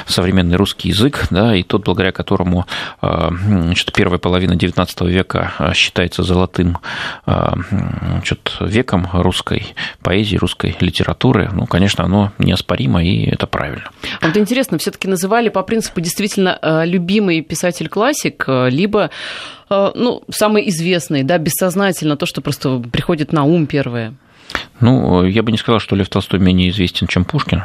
современный 0.05 0.57
русский 0.57 0.89
язык, 0.89 1.27
да, 1.29 1.55
и 1.55 1.63
тот, 1.63 1.85
благодаря 1.85 2.11
которому 2.11 2.65
значит, 3.01 3.91
первая 3.93 4.19
половина 4.19 4.53
XIX 4.53 5.09
века 5.09 5.73
считается 5.73 6.23
золотым 6.23 6.77
значит, 7.25 8.57
веком 8.59 9.07
русской 9.13 9.75
поэзии, 10.01 10.37
русской 10.37 10.72
литературы, 10.81 11.49
ну, 11.53 11.65
конечно, 11.65 12.03
оно 12.03 12.31
неоспоримо, 12.37 13.03
и 13.03 13.25
это 13.25 13.47
правильно. 13.47 13.89
А 14.21 14.27
вот 14.27 14.37
интересно, 14.37 14.77
все 14.77 14.91
таки 14.91 15.07
называли 15.07 15.49
по 15.49 15.63
принципу 15.63 16.01
действительно 16.01 16.57
э, 16.61 16.85
любимый 16.85 17.41
писатель-классик, 17.41 18.45
э, 18.47 18.69
либо 18.69 19.09
э, 19.69 19.91
ну, 19.95 20.23
самый 20.29 20.67
известный, 20.69 21.23
да, 21.23 21.37
бессознательно, 21.37 22.17
то, 22.17 22.25
что 22.25 22.41
просто 22.41 22.79
приходит 22.79 23.33
на 23.33 23.43
ум 23.43 23.67
первое? 23.67 24.13
Ну, 24.79 25.23
я 25.25 25.43
бы 25.43 25.51
не 25.51 25.57
сказал, 25.57 25.79
что 25.79 25.95
Лев 25.95 26.09
Толстой 26.09 26.39
менее 26.39 26.69
известен, 26.69 27.07
чем 27.07 27.25
Пушкин. 27.25 27.63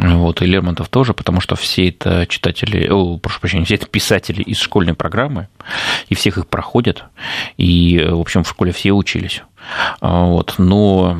Вот, 0.00 0.42
и 0.42 0.46
Лермонтов 0.46 0.88
тоже, 0.88 1.12
потому 1.12 1.40
что 1.40 1.56
все 1.56 1.88
это 1.88 2.24
читатели, 2.28 2.88
о, 2.88 3.18
прошу 3.18 3.40
прощения, 3.40 3.64
все 3.64 3.74
это 3.74 3.86
писатели 3.86 4.42
из 4.42 4.58
школьной 4.58 4.94
программы, 4.94 5.48
и 6.08 6.14
всех 6.14 6.38
их 6.38 6.46
проходят, 6.46 7.04
и, 7.56 8.06
в 8.08 8.20
общем, 8.20 8.44
в 8.44 8.48
школе 8.48 8.70
все 8.70 8.92
учились. 8.92 9.42
А, 10.00 10.26
вот, 10.26 10.54
но 10.58 11.16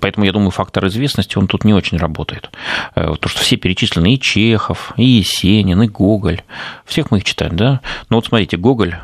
поэтому 0.00 0.24
я 0.24 0.32
думаю, 0.32 0.52
фактор 0.52 0.86
известности, 0.86 1.36
он 1.36 1.48
тут 1.48 1.64
не 1.64 1.74
очень 1.74 1.98
работает. 1.98 2.48
Э, 2.94 3.14
то, 3.18 3.28
что 3.28 3.40
все 3.40 3.56
перечислены, 3.56 4.14
и 4.14 4.20
Чехов, 4.20 4.92
и 4.96 5.04
Есенин, 5.04 5.82
и 5.82 5.88
Гоголь, 5.88 6.42
всех 6.84 7.10
мы 7.10 7.18
их 7.18 7.24
читаем, 7.24 7.56
да? 7.56 7.80
Но 8.08 8.18
вот 8.18 8.26
смотрите, 8.26 8.56
Гоголь 8.56 8.96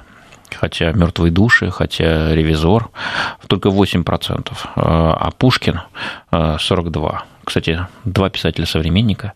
хотя 0.54 0.92
«Мертвые 0.92 1.30
души», 1.32 1.70
хотя 1.70 2.34
«Ревизор», 2.34 2.90
только 3.48 3.68
8%, 3.68 4.52
а, 4.76 5.14
а 5.14 5.30
Пушкин 5.32 5.80
42%. 6.32 7.18
Кстати, 7.48 7.86
два 8.04 8.28
писателя-современника, 8.28 9.32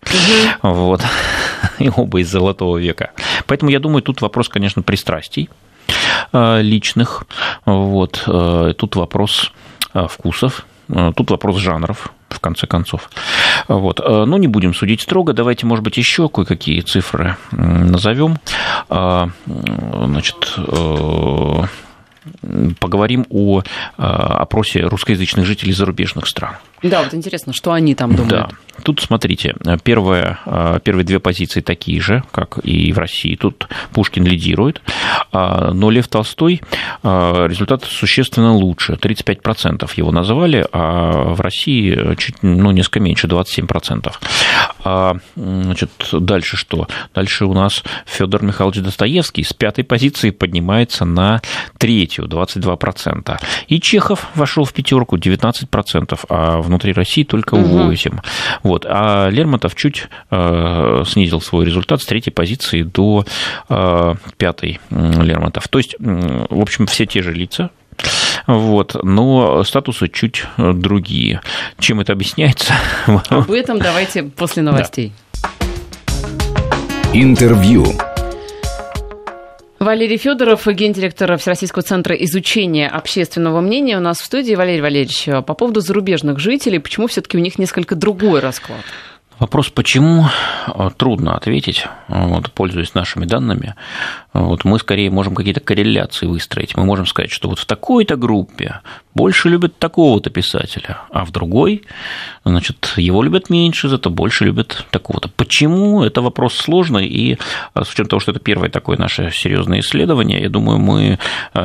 угу. 0.62 0.74
вот, 0.74 1.00
и 1.78 1.90
оба 1.96 2.20
из 2.20 2.30
Золотого 2.30 2.76
века. 2.76 3.12
Поэтому 3.46 3.70
я 3.70 3.80
думаю, 3.80 4.02
тут 4.02 4.20
вопрос, 4.20 4.50
конечно, 4.50 4.82
пристрастий 4.82 5.48
а, 6.30 6.60
личных, 6.60 7.24
вот, 7.64 8.24
а, 8.26 8.74
тут 8.74 8.96
вопрос 8.96 9.50
вкусов, 9.94 10.66
тут 11.16 11.30
вопрос 11.30 11.56
жанров, 11.56 12.12
в 12.28 12.38
конце 12.38 12.66
концов. 12.66 13.08
Вот. 13.68 13.98
Но 13.98 14.36
не 14.36 14.46
будем 14.46 14.74
судить 14.74 15.00
строго. 15.00 15.32
Давайте, 15.32 15.64
может 15.64 15.82
быть, 15.82 15.96
еще 15.96 16.28
кое-какие 16.28 16.80
цифры 16.80 17.36
назовем. 17.50 18.38
Значит, 18.88 20.54
э, 20.56 21.62
поговорим 22.80 23.26
о 23.30 23.62
опросе 23.96 24.80
русскоязычных 24.80 25.46
жителей 25.46 25.72
зарубежных 25.72 26.26
стран. 26.28 26.54
Да, 26.82 27.02
вот 27.02 27.14
интересно, 27.14 27.52
что 27.52 27.72
они 27.72 27.94
там 27.94 28.16
думают. 28.16 28.30
Да. 28.30 28.48
Тут, 28.82 29.00
смотрите, 29.00 29.54
первые, 29.84 30.38
первые 30.82 31.04
две 31.04 31.20
позиции 31.20 31.60
такие 31.60 32.00
же, 32.00 32.24
как 32.32 32.58
и 32.64 32.92
в 32.92 32.98
России. 32.98 33.36
Тут 33.36 33.68
Пушкин 33.92 34.24
лидирует, 34.24 34.82
но 35.32 35.90
Лев 35.90 36.08
Толстой 36.08 36.60
результат 37.02 37.84
существенно 37.84 38.52
лучше. 38.54 38.94
35% 38.94 39.88
его 39.96 40.10
называли, 40.10 40.66
а 40.72 41.34
в 41.34 41.40
России 41.40 42.16
чуть, 42.16 42.42
ну, 42.42 42.70
несколько 42.72 43.00
меньше, 43.00 43.28
27%. 43.28 44.12
А, 44.84 45.16
значит, 45.36 45.90
дальше 46.12 46.56
что? 46.56 46.88
Дальше 47.14 47.46
у 47.46 47.54
нас 47.54 47.82
Федор 48.06 48.42
Михайлович 48.42 48.80
Достоевский 48.80 49.44
с 49.44 49.52
пятой 49.52 49.84
позиции 49.84 50.30
поднимается 50.30 51.04
на 51.04 51.40
третью, 51.78 52.26
22%. 52.26 53.38
И 53.68 53.80
Чехов 53.80 54.28
вошел 54.34 54.64
в 54.64 54.72
пятерку, 54.72 55.16
19%, 55.16 56.18
а 56.28 56.60
внутри 56.60 56.92
России 56.92 57.24
только 57.24 57.56
8%. 57.56 58.08
Угу. 58.08 58.20
Вот. 58.62 58.86
А 58.88 59.28
Лермонтов 59.28 59.74
чуть 59.74 60.08
э, 60.30 61.04
снизил 61.06 61.40
свой 61.40 61.64
результат 61.64 62.02
с 62.02 62.06
третьей 62.06 62.32
позиции 62.32 62.82
до 62.82 63.24
э, 63.68 64.14
пятой 64.36 64.80
Лермонтов. 64.90 65.68
То 65.68 65.78
есть, 65.78 65.96
в 65.98 66.60
общем, 66.60 66.86
все 66.86 67.06
те 67.06 67.22
же 67.22 67.32
лица, 67.32 67.70
вот, 68.46 68.96
но 69.02 69.64
статусы 69.64 70.08
чуть 70.08 70.44
другие. 70.56 71.40
Чем 71.78 72.00
это 72.00 72.12
объясняется? 72.12 72.74
Об 73.06 73.50
этом 73.50 73.78
давайте 73.78 74.24
после 74.24 74.62
новостей. 74.62 75.12
Интервью. 77.12 77.86
Валерий 79.78 80.16
Федоров, 80.16 80.64
гендиректор 80.66 81.36
Всероссийского 81.36 81.82
центра 81.82 82.14
изучения 82.14 82.88
общественного 82.88 83.60
мнения 83.60 83.96
у 83.96 84.00
нас 84.00 84.20
в 84.20 84.24
студии. 84.24 84.54
Валерий 84.54 84.80
Валерьевич, 84.80 85.24
по 85.44 85.54
поводу 85.54 85.80
зарубежных 85.80 86.38
жителей, 86.38 86.78
почему 86.78 87.08
все-таки 87.08 87.36
у 87.36 87.40
них 87.40 87.58
несколько 87.58 87.96
другой 87.96 88.38
расклад? 88.38 88.80
Вопрос, 89.42 89.70
почему, 89.70 90.26
трудно 90.98 91.34
ответить, 91.34 91.84
вот, 92.06 92.52
пользуясь 92.52 92.94
нашими 92.94 93.24
данными. 93.24 93.74
Вот, 94.32 94.64
мы 94.64 94.78
скорее 94.78 95.10
можем 95.10 95.34
какие-то 95.34 95.58
корреляции 95.58 96.26
выстроить. 96.26 96.76
Мы 96.76 96.84
можем 96.84 97.06
сказать, 97.06 97.32
что 97.32 97.48
вот 97.48 97.58
в 97.58 97.66
такой-то 97.66 98.14
группе 98.14 98.80
больше 99.14 99.48
любят 99.48 99.76
такого-то 99.78 100.30
писателя, 100.30 101.00
а 101.10 101.24
в 101.24 101.32
другой, 101.32 101.82
значит, 102.44 102.94
его 102.96 103.22
любят 103.22 103.50
меньше, 103.50 103.88
зато 103.88 104.10
больше 104.10 104.44
любят 104.44 104.86
такого-то. 104.90 105.28
Почему? 105.28 106.04
Это 106.04 106.22
вопрос 106.22 106.54
сложный, 106.54 107.06
и 107.08 107.36
с 107.74 107.90
учетом 107.90 108.06
того, 108.06 108.20
что 108.20 108.30
это 108.30 108.38
первое 108.40 108.70
такое 108.70 108.96
наше 108.96 109.32
серьезное 109.32 109.80
исследование, 109.80 110.40
я 110.40 110.48
думаю, 110.48 110.78
мы 110.78 111.18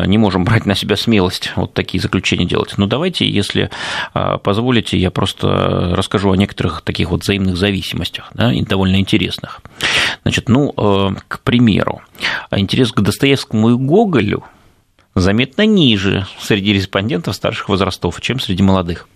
не 0.08 0.18
можем 0.18 0.46
брать 0.46 0.66
на 0.66 0.74
себя 0.74 0.98
смелость 0.98 1.54
вот 1.56 1.76
такие 1.76 2.02
заключения 2.02 2.46
делать. 2.46 2.74
Но 2.78 2.88
давайте, 2.88 3.30
если 3.30 3.70
позволите, 4.14 4.98
я 4.98 5.12
просто 5.12 5.94
расскажу 5.96 6.32
о 6.32 6.36
некоторых 6.36 6.82
таких 6.82 7.12
вот 7.12 7.22
взаимных 7.22 7.56
зависимостях, 7.56 7.67
да, 8.34 8.54
и 8.54 8.62
довольно 8.62 8.98
интересных. 8.98 9.62
Значит, 10.24 10.50
ну, 10.50 10.74
э, 10.76 11.16
к 11.28 11.40
примеру, 11.42 12.02
интерес 12.52 12.92
к 12.92 13.02
Достоевскому 13.02 13.70
и 13.70 13.74
Гоголю 13.74 14.44
заметно 15.16 15.66
ниже 15.66 16.28
среди 16.40 16.74
респондентов 16.74 17.36
старших 17.36 17.70
возрастов, 17.70 18.20
чем 18.22 18.40
среди 18.40 18.64
молодых. 18.64 19.08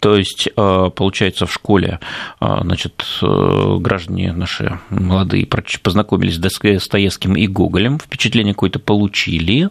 То 0.00 0.16
есть, 0.16 0.48
э, 0.54 0.90
получается, 0.94 1.46
в 1.46 1.52
школе 1.52 1.98
э, 2.40 2.58
значит, 2.62 3.04
э, 3.22 3.76
граждане 3.80 4.32
наши 4.32 4.78
молодые 4.90 5.46
познакомились 5.46 6.36
с 6.36 6.38
Достоевским 6.38 7.34
и 7.34 7.46
Гоголем, 7.46 7.98
впечатление 7.98 8.54
какое-то 8.54 8.78
получили, 8.78 9.68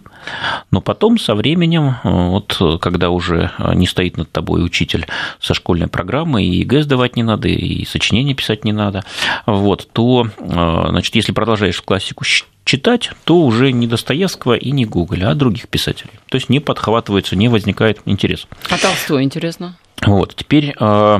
но 0.71 0.81
потом 0.81 1.17
со 1.17 1.35
временем, 1.35 1.95
вот 2.03 2.59
когда 2.81 3.09
уже 3.09 3.51
не 3.73 3.87
стоит 3.87 4.17
над 4.17 4.31
тобой 4.31 4.63
учитель 4.65 5.05
со 5.39 5.53
школьной 5.53 5.87
программы, 5.87 6.43
и 6.43 6.57
ЕГЭ 6.57 6.83
сдавать 6.83 7.15
не 7.15 7.23
надо, 7.23 7.47
и 7.47 7.85
сочинение 7.85 8.35
писать 8.35 8.65
не 8.65 8.73
надо, 8.73 9.03
вот, 9.45 9.87
то, 9.93 10.27
значит, 10.37 11.15
если 11.15 11.31
продолжаешь 11.31 11.81
классику 11.81 12.23
читать, 12.65 13.11
то 13.23 13.41
уже 13.41 13.71
не 13.71 13.87
Достоевского 13.87 14.55
и 14.55 14.71
не 14.71 14.85
Гоголя, 14.85 15.31
а 15.31 15.35
других 15.35 15.67
писателей. 15.67 16.11
То 16.29 16.35
есть 16.35 16.49
не 16.49 16.59
подхватывается, 16.59 17.35
не 17.35 17.47
возникает 17.47 17.99
интерес. 18.05 18.47
А 18.69 18.77
Толстой 18.77 19.23
интересно? 19.23 19.77
Вот, 20.05 20.35
теперь 20.35 20.75
э, 20.79 21.19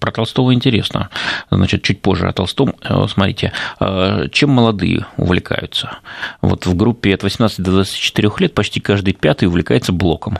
про 0.00 0.12
Толстого 0.12 0.52
интересно. 0.52 1.08
Значит, 1.50 1.82
чуть 1.82 2.02
позже 2.02 2.28
о 2.28 2.32
Толстом. 2.32 2.74
Э, 2.82 3.06
смотрите, 3.08 3.52
э, 3.80 4.26
чем 4.32 4.50
молодые 4.50 5.06
увлекаются? 5.16 5.98
Вот 6.42 6.66
в 6.66 6.76
группе 6.76 7.14
от 7.14 7.22
18 7.22 7.62
до 7.62 7.70
24 7.70 8.30
лет 8.38 8.54
почти 8.54 8.80
каждый 8.80 9.14
пятый 9.14 9.46
увлекается 9.46 9.92
блоком. 9.92 10.38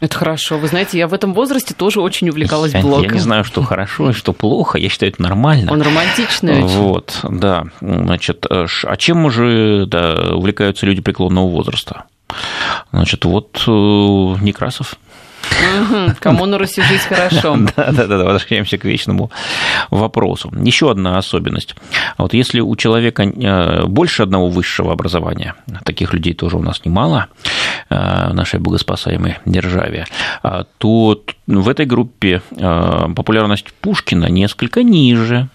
Это 0.00 0.18
хорошо. 0.18 0.58
Вы 0.58 0.68
знаете, 0.68 0.98
я 0.98 1.08
в 1.08 1.14
этом 1.14 1.32
возрасте 1.32 1.72
тоже 1.72 2.02
очень 2.02 2.28
увлекалась 2.28 2.72
блоком. 2.72 3.04
Я 3.04 3.10
не 3.10 3.20
знаю, 3.20 3.44
что 3.44 3.62
хорошо 3.62 4.10
и 4.10 4.12
что 4.12 4.34
плохо. 4.34 4.76
Я 4.76 4.90
считаю, 4.90 5.12
это 5.12 5.22
нормально. 5.22 5.72
Он 5.72 5.80
романтичный 5.80 6.62
очень. 6.62 6.76
Вот, 6.76 7.20
да. 7.22 7.64
Значит, 7.80 8.44
а 8.50 8.96
чем 8.98 9.24
уже 9.24 9.86
да, 9.86 10.34
увлекаются 10.34 10.84
люди 10.84 11.00
преклонного 11.00 11.48
возраста? 11.48 12.04
Значит, 12.92 13.24
вот 13.24 13.62
Некрасов. 13.66 14.96
Кому 16.20 16.46
на 16.46 16.58
Руси 16.58 16.82
жить 16.82 17.02
хорошо. 17.02 17.56
Да, 17.76 17.92
да, 17.92 18.06
да, 18.06 18.16
возвращаемся 18.24 18.78
к 18.78 18.84
вечному 18.84 19.30
вопросу. 19.90 20.52
Еще 20.66 20.90
одна 20.90 21.18
особенность. 21.18 21.74
Вот 22.18 22.34
если 22.34 22.60
у 22.60 22.76
человека 22.76 23.22
э, 23.22 23.86
больше 23.86 24.22
одного 24.22 24.48
высшего 24.48 24.92
образования, 24.92 25.54
таких 25.84 26.12
людей 26.12 26.34
тоже 26.34 26.56
у 26.56 26.62
нас 26.62 26.84
немало 26.84 27.26
э, 27.90 28.30
в 28.30 28.34
нашей 28.34 28.60
богоспасаемой 28.60 29.38
державе, 29.44 30.06
а, 30.42 30.64
то 30.78 31.22
в 31.46 31.68
этой 31.68 31.86
группе 31.86 32.42
э, 32.50 33.08
популярность 33.16 33.72
Пушкина 33.80 34.26
несколько 34.26 34.82
ниже. 34.82 35.48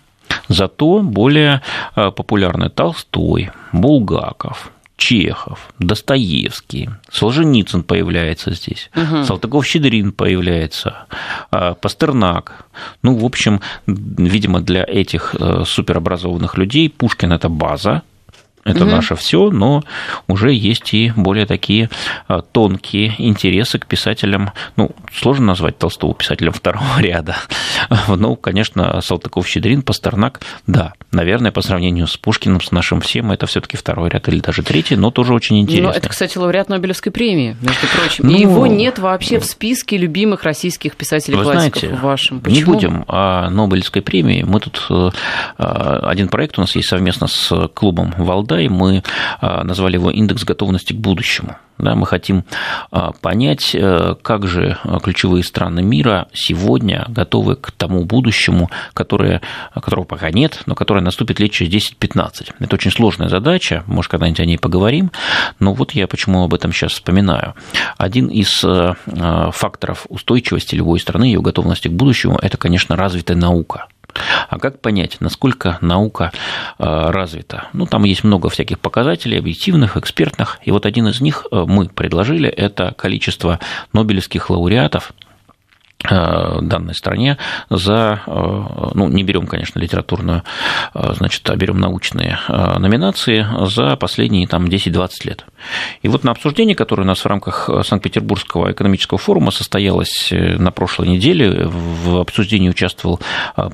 Зато 0.48 1.00
более 1.00 1.62
популярны 1.96 2.70
Толстой, 2.70 3.50
Булгаков, 3.72 4.72
Чехов, 5.00 5.74
Достоевский, 5.80 6.90
Солженицын 7.10 7.84
появляется 7.84 8.54
здесь, 8.54 8.92
угу. 8.96 9.24
Салтыков-Щедрин 9.24 10.12
появляется, 10.12 11.08
а, 11.52 11.74
Пастернак. 11.74 12.66
Ну, 13.02 13.16
в 13.16 13.26
общем, 13.26 13.62
видимо, 13.88 14.60
для 14.62 14.84
этих 14.84 15.36
э, 15.40 15.64
суперобразованных 15.66 16.58
людей 16.58 16.90
Пушкин– 16.90 17.32
это 17.34 17.50
база, 17.50 18.04
это 18.64 18.84
угу. 18.84 18.92
наше 18.92 19.16
все, 19.16 19.50
но 19.50 19.84
уже 20.28 20.54
есть 20.54 20.94
и 20.94 21.12
более 21.16 21.46
такие 21.46 21.90
а, 22.28 22.42
тонкие 22.42 23.16
интересы 23.18 23.80
к 23.80 23.86
писателям. 23.86 24.52
Ну, 24.76 24.92
сложно 25.14 25.48
назвать 25.48 25.78
Толстого 25.78 26.14
писателем 26.14 26.52
второго 26.54 27.00
ряда. 27.00 27.38
Ну, 28.08 28.36
конечно, 28.36 29.00
Салтыков-Щедрин, 29.02 29.82
Пастернак, 29.82 30.42
да, 30.68 30.94
наверное, 31.12 31.52
по 31.52 31.62
сравнению 31.62 32.08
с 32.08 32.18
Пушкиным, 32.18 32.62
с 32.62 32.72
нашим 32.72 33.02
всем, 33.02 33.32
это 33.32 33.46
все-таки 33.48 33.78
второй 33.78 34.10
ряд 34.10 34.28
или 34.28 34.40
даже 34.40 34.64
третий, 34.64 34.96
но 34.96 35.12
тоже 35.12 35.34
очень 35.34 35.60
интересно. 35.60 35.90
Ну, 35.90 35.94
это, 35.94 36.10
кстати, 36.10 36.38
лауреат 36.38 36.70
Нобелевской 36.70 37.12
премии, 37.12 37.56
между 37.62 37.88
прочим. 37.88 38.28
Ну, 38.28 38.36
и 38.36 38.42
его 38.42 38.68
нет 38.68 39.00
вообще 39.00 39.40
в 39.40 39.46
списке 39.46 39.98
любимых 39.98 40.44
российских 40.44 40.96
писателей-классиков 40.96 41.80
знаете, 41.80 42.02
вашем. 42.02 42.40
Почему? 42.42 42.58
Не 42.58 42.64
будем 42.64 43.06
о 43.08 43.50
Нобелевской 43.50 44.02
премии. 44.02 44.44
Мы 44.44 44.60
тут 44.60 44.86
э, 44.90 45.10
один 45.58 46.28
проект 46.28 46.58
у 46.58 46.62
нас 46.62 46.76
есть 46.76 46.90
совместно 46.90 47.28
с 47.28 47.68
клубом 47.74 48.14
Валдай, 48.50 48.68
мы 48.68 49.04
а, 49.42 49.64
назвали 49.64 49.94
его 49.94 50.10
«Индекс 50.10 50.44
готовности 50.44 50.94
к 50.94 50.98
будущему». 50.98 51.56
Да, 51.78 51.96
мы 51.96 52.06
хотим 52.06 52.44
а, 52.92 53.14
понять, 53.14 53.74
э, 53.74 54.16
как 54.22 54.48
же 54.48 54.78
ключевые 55.02 55.46
страны 55.46 55.82
мира 55.82 56.28
сегодня 56.34 57.06
готовы 57.08 57.56
к 57.56 57.72
тому 57.72 58.04
будущему, 58.04 58.70
которое, 58.94 59.42
которого 59.74 60.04
пока 60.04 60.30
нет, 60.30 60.64
но 60.66 60.76
которое 60.76 61.00
наступит 61.00 61.40
лет 61.40 61.52
через 61.52 61.94
10-15. 61.94 62.52
Это 62.60 62.76
очень 62.76 62.92
сложная 62.92 63.30
задача, 63.30 63.84
может, 63.88 64.12
когда-нибудь 64.12 64.42
о 64.42 64.46
ней 64.46 64.58
поговорим, 64.58 65.12
но 65.60 65.74
вот 65.74 65.92
я 65.92 66.08
почему 66.08 66.44
об 66.44 66.54
этом 66.54 66.74
сейчас 66.74 66.92
вспоминаю. 66.92 67.54
Один 67.98 68.28
из 68.28 68.62
э, 68.66 68.96
э, 69.06 69.50
факторов 69.54 70.06
устойчивости 70.10 70.76
любой 70.76 71.00
страны, 71.00 71.26
ее 71.26 71.42
готовности 71.42 71.88
к 71.88 71.94
будущему, 71.94 72.38
это, 72.42 72.58
конечно, 72.58 72.98
развитая 72.98 73.38
наука– 73.38 73.86
а 74.50 74.60
как 74.60 74.82
понять, 74.82 75.18
насколько 75.20 75.78
наука 75.82 76.32
э, 76.78 76.84
развита? 76.84 77.68
Ну, 77.74 77.86
там 77.86 78.04
есть 78.04 78.24
много 78.24 78.50
всяких 78.50 78.80
показателей, 78.80 79.38
объективных, 79.40 79.98
экспертных. 79.98 80.60
И 80.64 80.72
вот 80.72 80.86
один 80.86 81.08
из 81.08 81.22
них 81.22 81.46
э, 81.52 81.66
мы 81.68 81.88
предложили, 81.90 82.50
это 82.50 82.94
количество 82.98 83.60
нобелевских 83.94 84.50
лауреатов 84.50 85.14
данной 86.02 86.96
стране 86.96 87.38
за, 87.70 88.22
э, 88.26 88.32
ну, 88.94 89.10
не 89.10 89.24
берем, 89.24 89.48
конечно, 89.48 89.80
литературную, 89.80 90.44
э, 90.94 91.14
значит, 91.18 91.48
а 91.50 91.56
берем 91.58 91.78
научные 91.80 92.40
номинации 92.48 93.46
за 93.66 93.98
последние 93.98 94.48
там 94.48 94.68
10-20 94.68 95.10
лет. 95.26 95.46
И 96.02 96.08
вот 96.08 96.24
на 96.24 96.32
обсуждении, 96.32 96.74
которое 96.74 97.04
у 97.04 97.06
нас 97.06 97.20
в 97.20 97.26
рамках 97.26 97.70
Санкт-Петербургского 97.84 98.72
экономического 98.72 99.18
форума 99.18 99.52
состоялось 99.52 100.30
на 100.32 100.72
прошлой 100.72 101.10
неделе, 101.10 101.68
в 101.68 102.22
обсуждении 102.22 102.70
участвовал 102.70 103.20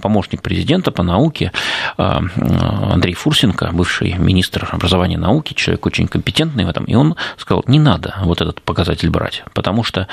помощник 0.02 0.42
президента 0.42 0.92
по 0.92 1.04
науке 1.04 1.52
Андрей 1.98 3.14
Фурсенко, 3.14 3.70
бывший 3.72 4.14
министр 4.18 4.68
образования 4.72 5.16
и 5.16 5.20
науки, 5.20 5.54
человек 5.54 5.86
очень 5.86 6.08
компетентный 6.08 6.66
в 6.66 6.70
этом, 6.70 6.86
и 6.86 6.96
он 6.96 7.16
сказал, 7.38 7.64
не 7.68 7.80
надо 7.80 8.16
вот 8.24 8.42
этот 8.42 8.62
показатель 8.62 9.10
брать, 9.10 9.44
потому 9.54 9.84
что 9.84 10.08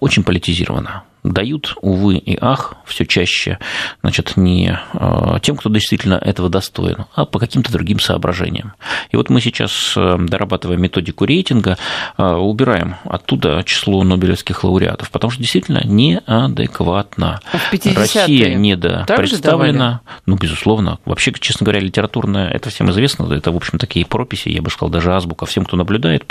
очень 0.00 0.22
политизировано 0.22 1.02
дают, 1.24 1.76
увы 1.80 2.16
и 2.16 2.38
ах, 2.40 2.74
все 2.84 3.04
чаще, 3.04 3.58
значит, 4.02 4.36
не 4.36 4.78
э, 4.92 5.38
тем, 5.42 5.56
кто 5.56 5.68
действительно 5.70 6.14
этого 6.14 6.48
достоин, 6.48 7.06
а 7.14 7.24
по 7.24 7.38
каким-то 7.38 7.72
другим 7.72 8.00
соображениям. 8.00 8.74
И 9.10 9.16
вот 9.16 9.30
мы 9.30 9.40
сейчас, 9.40 9.94
э, 9.96 10.16
дорабатывая 10.18 10.76
методику 10.76 11.24
рейтинга, 11.24 11.76
э, 12.16 12.24
убираем 12.24 12.96
оттуда 13.04 13.62
число 13.64 14.02
нобелевских 14.04 14.64
лауреатов, 14.64 15.10
потому 15.10 15.30
что 15.30 15.40
действительно 15.40 15.82
неадекватно. 15.84 17.40
А 17.52 17.58
Россия 17.94 18.54
недопредставлена. 18.54 20.00
Ну, 20.26 20.36
безусловно. 20.36 20.98
Вообще, 21.04 21.32
честно 21.38 21.64
говоря, 21.64 21.80
литературная, 21.80 22.48
это 22.48 22.70
всем 22.70 22.90
известно, 22.90 23.32
это, 23.32 23.52
в 23.52 23.56
общем, 23.56 23.78
такие 23.78 24.06
прописи, 24.06 24.48
я 24.48 24.62
бы 24.62 24.70
сказал, 24.70 24.90
даже 24.90 25.12
азбука. 25.12 25.46
Всем, 25.46 25.64
кто 25.64 25.76
наблюдает, 25.76 26.24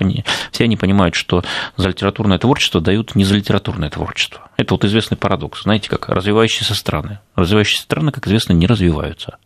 все 0.52 0.64
они 0.64 0.78
понимают, 0.78 1.16
что 1.16 1.44
за 1.76 1.90
литературное 1.90 2.38
творчество 2.38 2.82
дают 2.82 3.16
не 3.16 3.24
за 3.24 3.36
литературное 3.36 3.90
творчество. 3.90 4.47
Это 4.58 4.74
вот 4.74 4.84
известный 4.86 5.18
парадокс. 5.18 5.64
Знаете, 5.64 5.88
как 5.90 6.10
развивающиеся 6.10 6.74
страны. 6.74 7.20
Развивающиеся 7.36 7.84
страны, 7.84 8.12
как 8.12 8.28
известно, 8.28 8.54
не 8.54 8.66
развиваются. 8.66 9.38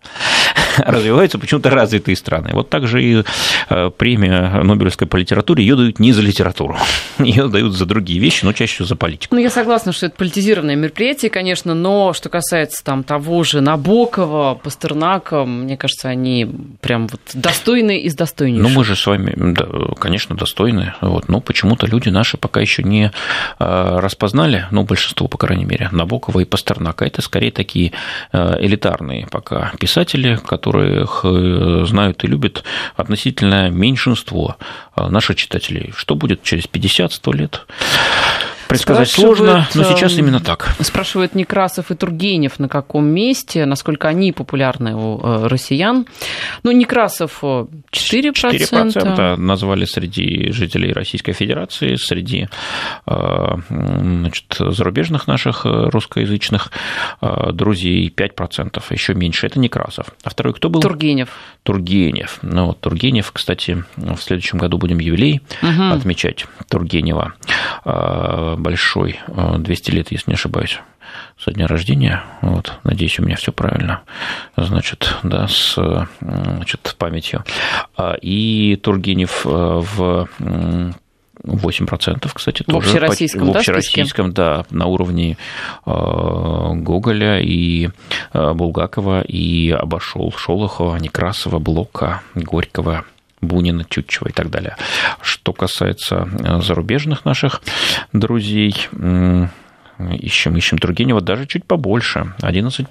Развиваются 0.78 1.38
почему-то 1.38 1.70
развитые 1.70 2.16
страны. 2.16 2.52
Вот 2.54 2.70
так 2.70 2.88
же 2.88 3.04
и 3.04 3.24
э, 3.70 3.90
премия 3.98 4.64
Нобелевской 4.64 5.08
по 5.08 5.18
литературе, 5.18 5.64
ее 5.64 5.76
дают 5.76 6.00
не 6.00 6.14
за 6.14 6.22
литературу, 6.22 6.78
ее 7.20 7.48
дают 7.48 7.74
за 7.74 7.86
другие 7.86 8.20
вещи, 8.20 8.46
но 8.46 8.54
чаще 8.54 8.76
всего 8.76 8.88
за 8.88 8.96
политику. 8.96 9.36
Ну, 9.36 9.42
я 9.42 9.50
согласна, 9.50 9.92
что 9.92 10.06
это 10.06 10.16
политизированное 10.16 10.76
мероприятие, 10.76 11.30
конечно, 11.30 11.74
но 11.74 12.14
что 12.14 12.30
касается 12.30 12.84
там 12.84 13.04
того 13.04 13.44
же 13.44 13.62
Набокова, 13.62 14.56
Пастернака, 14.56 15.46
мне 15.46 15.78
кажется, 15.78 16.10
они 16.10 16.50
прям 16.80 17.08
вот 17.08 17.22
достойны 17.34 18.00
из 18.00 18.16
достойнейших. 18.16 18.70
Ну, 18.70 18.74
мы 18.74 18.86
же 18.86 18.96
с 18.96 19.06
вами, 19.06 19.34
да, 19.36 19.68
конечно, 20.00 20.36
достойны, 20.36 20.94
вот, 21.02 21.28
но 21.28 21.42
почему-то 21.42 21.86
люди 21.86 22.10
наши 22.10 22.38
пока 22.38 22.62
еще 22.62 22.84
не 22.84 23.12
э, 23.60 24.00
распознали, 24.00 24.68
ну, 24.72 24.84
большинство, 24.84 25.01
по 25.28 25.38
крайней 25.38 25.66
мере, 25.66 25.90
Набокова 25.92 26.40
и 26.40 26.46
Пастернака. 26.46 27.06
Это 27.06 27.22
скорее 27.22 27.52
такие 27.52 27.92
э, 28.32 28.56
элитарные 28.60 29.28
пока 29.30 29.72
писатели, 29.80 30.36
которых 30.36 31.22
э, 31.24 31.86
знают 31.88 32.24
и 32.24 32.28
любят 32.28 32.64
относительно 32.96 33.70
меньшинство 33.70 34.58
э, 34.96 35.08
наших 35.08 35.36
читателей. 35.36 35.94
Что 35.96 36.16
будет 36.16 36.44
через 36.44 36.66
50-100 36.66 37.36
лет? 37.36 37.66
Предсказать 38.72 39.10
сложно, 39.10 39.68
но 39.76 39.84
сейчас 39.84 40.18
именно 40.18 40.40
так. 40.40 40.76
Спрашивают 40.80 41.36
Некрасов 41.36 41.92
и 41.92 41.96
Тургенев, 41.96 42.60
на 42.60 42.70
каком 42.70 43.06
месте, 43.06 43.66
насколько 43.66 44.08
они 44.08 44.32
популярны 44.32 44.96
у 44.96 45.20
э, 45.20 45.48
россиян. 45.48 46.06
Ну, 46.64 46.72
Некрасов 46.72 47.44
4%. 47.44 47.70
4% 47.92 49.36
назвали 49.36 49.86
среди 49.86 50.52
жителей 50.52 50.94
Российской 50.94 51.34
Федерации, 51.34 51.96
среди 51.96 52.48
э, 53.08 53.56
значит, 53.70 54.56
зарубежных 54.60 55.28
наших 55.28 55.66
э, 55.66 55.90
русскоязычных 55.90 56.72
друзей 57.54 58.14
5%, 58.16 58.82
еще 58.90 59.14
меньше. 59.14 59.48
Это 59.48 59.60
Некрасов. 59.60 60.08
А 60.24 60.30
второй 60.30 60.54
кто 60.54 60.70
был? 60.70 60.82
Тургенев. 60.82 61.30
Тургенев. 61.64 62.40
Ну, 62.42 62.68
вот 62.68 62.80
Тургенев, 62.80 63.32
кстати, 63.32 63.84
в 63.96 64.18
следующем 64.18 64.58
году 64.58 64.78
будем 64.78 65.00
юбилей 65.00 65.42
угу. 65.62 65.84
отмечать 65.94 66.46
Тургенева 66.70 67.34
большой, 68.62 69.20
200 69.28 69.92
лет, 69.92 70.12
если 70.12 70.32
не 70.32 70.36
ошибаюсь 70.36 70.80
со 71.38 71.52
дня 71.52 71.68
рождения. 71.68 72.24
Вот, 72.42 72.80
надеюсь, 72.84 73.20
у 73.20 73.24
меня 73.24 73.36
все 73.36 73.52
правильно. 73.52 74.02
Значит, 74.56 75.16
да, 75.24 75.48
с 75.48 75.78
значит, 76.22 76.96
памятью. 76.98 77.44
А, 77.98 78.14
и 78.14 78.78
Тургенев 78.78 79.44
в 79.44 80.28
8%, 81.44 82.32
кстати, 82.34 82.64
в 82.64 82.66
тоже. 82.66 82.90
Общероссийском, 82.90 83.52
в 83.52 83.58
общероссийском, 83.58 84.32
да, 84.32 84.58
да, 84.58 84.66
на 84.70 84.86
уровне 84.86 85.38
Гоголя 85.86 87.42
и 87.42 87.90
Булгакова, 88.34 89.22
и 89.24 89.72
обошел 89.72 90.32
Шолохова, 90.32 90.98
Некрасова, 90.98 91.60
Блока, 91.60 92.22
Горького, 92.36 93.06
Бунина, 93.42 93.84
Чутчева 93.84 94.30
и 94.30 94.32
так 94.32 94.50
далее. 94.50 94.78
Что 95.22 95.54
касается 95.54 96.30
э, 96.40 96.62
зарубежных 96.62 97.26
наших 97.26 97.62
друзей, 98.14 98.76
ищем, 100.10 100.56
ищем 100.56 100.78
Тургенева 100.78 101.22
даже 101.22 101.46
чуть 101.46 101.66
побольше, 101.66 102.34
11%. 102.42 102.88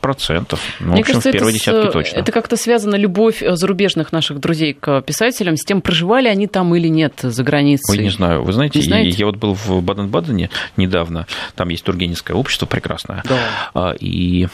Ну, 0.81 0.87
Мне 0.87 0.97
в 0.97 1.01
общем, 1.01 1.05
кажется, 1.05 1.29
в 1.29 1.33
первой 1.33 1.53
десятке 1.53 1.91
точно. 1.91 2.19
Это 2.19 2.33
как-то 2.33 2.57
связано 2.57 2.97
любовь 2.97 3.43
э, 3.43 3.57
зарубежных 3.57 4.13
наших 4.13 4.41
друзей 4.41 4.75
к 4.75 5.03
писателям 5.03 5.57
с 5.57 5.65
тем, 5.65 5.81
проживали 5.81 6.29
они 6.29 6.47
там 6.47 6.75
или 6.75 6.89
нет 6.89 7.15
за 7.23 7.43
границей. 7.43 7.99
Ой, 7.99 8.05
не 8.05 8.11
знаю. 8.11 8.43
Вы 8.43 8.53
знаете, 8.53 8.81
знаете? 8.81 9.17
я 9.19 9.27
вот 9.27 9.37
был 9.37 9.55
в 9.55 9.83
Баден-Бадене 9.83 10.51
недавно, 10.77 11.27
там 11.55 11.69
есть 11.69 11.85
Тургеневское 11.85 12.37
общество 12.37 12.67
прекрасное. 12.67 13.23
Да. 13.25 13.39
А, 13.75 13.95
и 13.99 14.49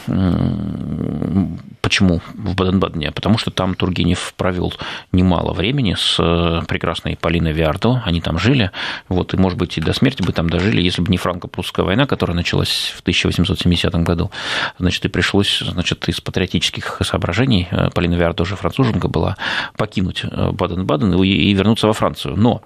почему 1.86 2.20
в 2.34 2.56
Баден-Бадене? 2.56 3.12
Потому 3.12 3.38
что 3.38 3.52
там 3.52 3.76
Тургенев 3.76 4.34
провел 4.36 4.74
немало 5.12 5.52
времени 5.52 5.94
с 5.96 6.16
э, 6.18 6.62
прекрасной 6.66 7.16
Полиной 7.16 7.52
Виардо, 7.52 8.02
они 8.04 8.20
там 8.20 8.40
жили, 8.40 8.72
вот, 9.08 9.34
и, 9.34 9.36
может 9.36 9.56
быть, 9.56 9.78
и 9.78 9.80
до 9.80 9.92
смерти 9.92 10.20
бы 10.20 10.32
там 10.32 10.50
дожили, 10.50 10.82
если 10.82 11.00
бы 11.00 11.12
не 11.12 11.16
франко-прусская 11.16 11.84
война, 11.84 12.06
которая 12.06 12.34
началась 12.34 12.92
в 12.96 13.02
1870 13.02 13.94
году, 14.02 14.32
значит, 14.80 15.04
и 15.04 15.08
пришлось, 15.08 15.60
значит, 15.60 16.08
из 16.08 16.20
патриотических 16.20 17.02
соображений, 17.02 17.68
э, 17.70 17.90
Полина 17.90 18.14
Виар 18.14 18.34
тоже 18.34 18.56
француженка 18.56 19.06
была, 19.06 19.36
покинуть 19.76 20.24
э, 20.24 20.50
Баден-Баден 20.50 21.14
и 21.22 21.54
вернуться 21.54 21.86
во 21.86 21.92
Францию. 21.92 22.34
Но, 22.36 22.62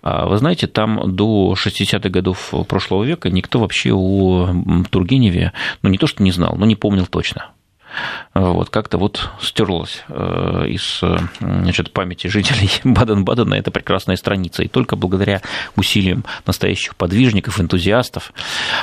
а, 0.00 0.24
вы 0.24 0.38
знаете, 0.38 0.68
там 0.68 1.14
до 1.14 1.52
60-х 1.52 2.08
годов 2.08 2.54
прошлого 2.66 3.04
века 3.04 3.28
никто 3.28 3.58
вообще 3.58 3.92
о 3.92 4.48
Тургеневе, 4.90 5.52
ну, 5.82 5.90
не 5.90 5.98
то, 5.98 6.06
что 6.06 6.22
не 6.22 6.30
знал, 6.30 6.56
но 6.56 6.64
не 6.64 6.76
помнил 6.76 7.04
точно. 7.04 7.50
Вот, 8.34 8.68
как-то 8.70 8.98
вот 8.98 9.30
стерлась 9.40 10.02
э, 10.08 10.66
из 10.68 11.00
значит, 11.38 11.92
памяти 11.92 12.26
жителей 12.26 12.70
Баден-Бадена 12.84 13.54
эта 13.54 13.70
прекрасная 13.70 14.16
страница. 14.16 14.64
И 14.64 14.68
только 14.68 14.96
благодаря 14.96 15.40
усилиям 15.76 16.24
настоящих 16.44 16.96
подвижников, 16.96 17.60
энтузиастов 17.60 18.32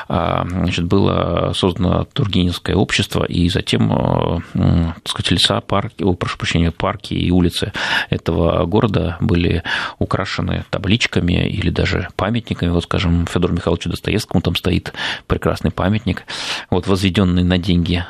а, 0.08 0.46
значит, 0.48 0.86
было 0.86 1.52
создано 1.54 2.06
Тургеневское 2.14 2.76
общество, 2.76 3.26
и 3.26 3.50
затем, 3.50 4.44
так 4.54 5.08
сказать, 5.08 5.32
леса, 5.32 5.60
парки, 5.62 6.04
о, 6.04 6.14
прошу 6.14 6.38
прощения, 6.38 6.72
парки 6.72 7.14
и 7.14 7.30
улицы 7.32 7.74
этого 8.10 8.66
города 8.66 9.18
были 9.20 9.64
украшены 10.00 10.64
табличками 10.70 11.48
или 11.48 11.70
даже 11.70 12.08
памятниками. 12.16 12.70
Вот, 12.70 12.84
скажем, 12.84 13.28
Федору 13.28 13.54
Михайловичу 13.54 13.90
Достоевскому 13.90 14.42
там 14.42 14.56
стоит 14.56 14.94
прекрасный 15.28 15.72
памятник, 15.72 16.24
вот, 16.70 16.88
возведенный 16.88 17.44
на 17.44 17.58
деньги 17.58 18.06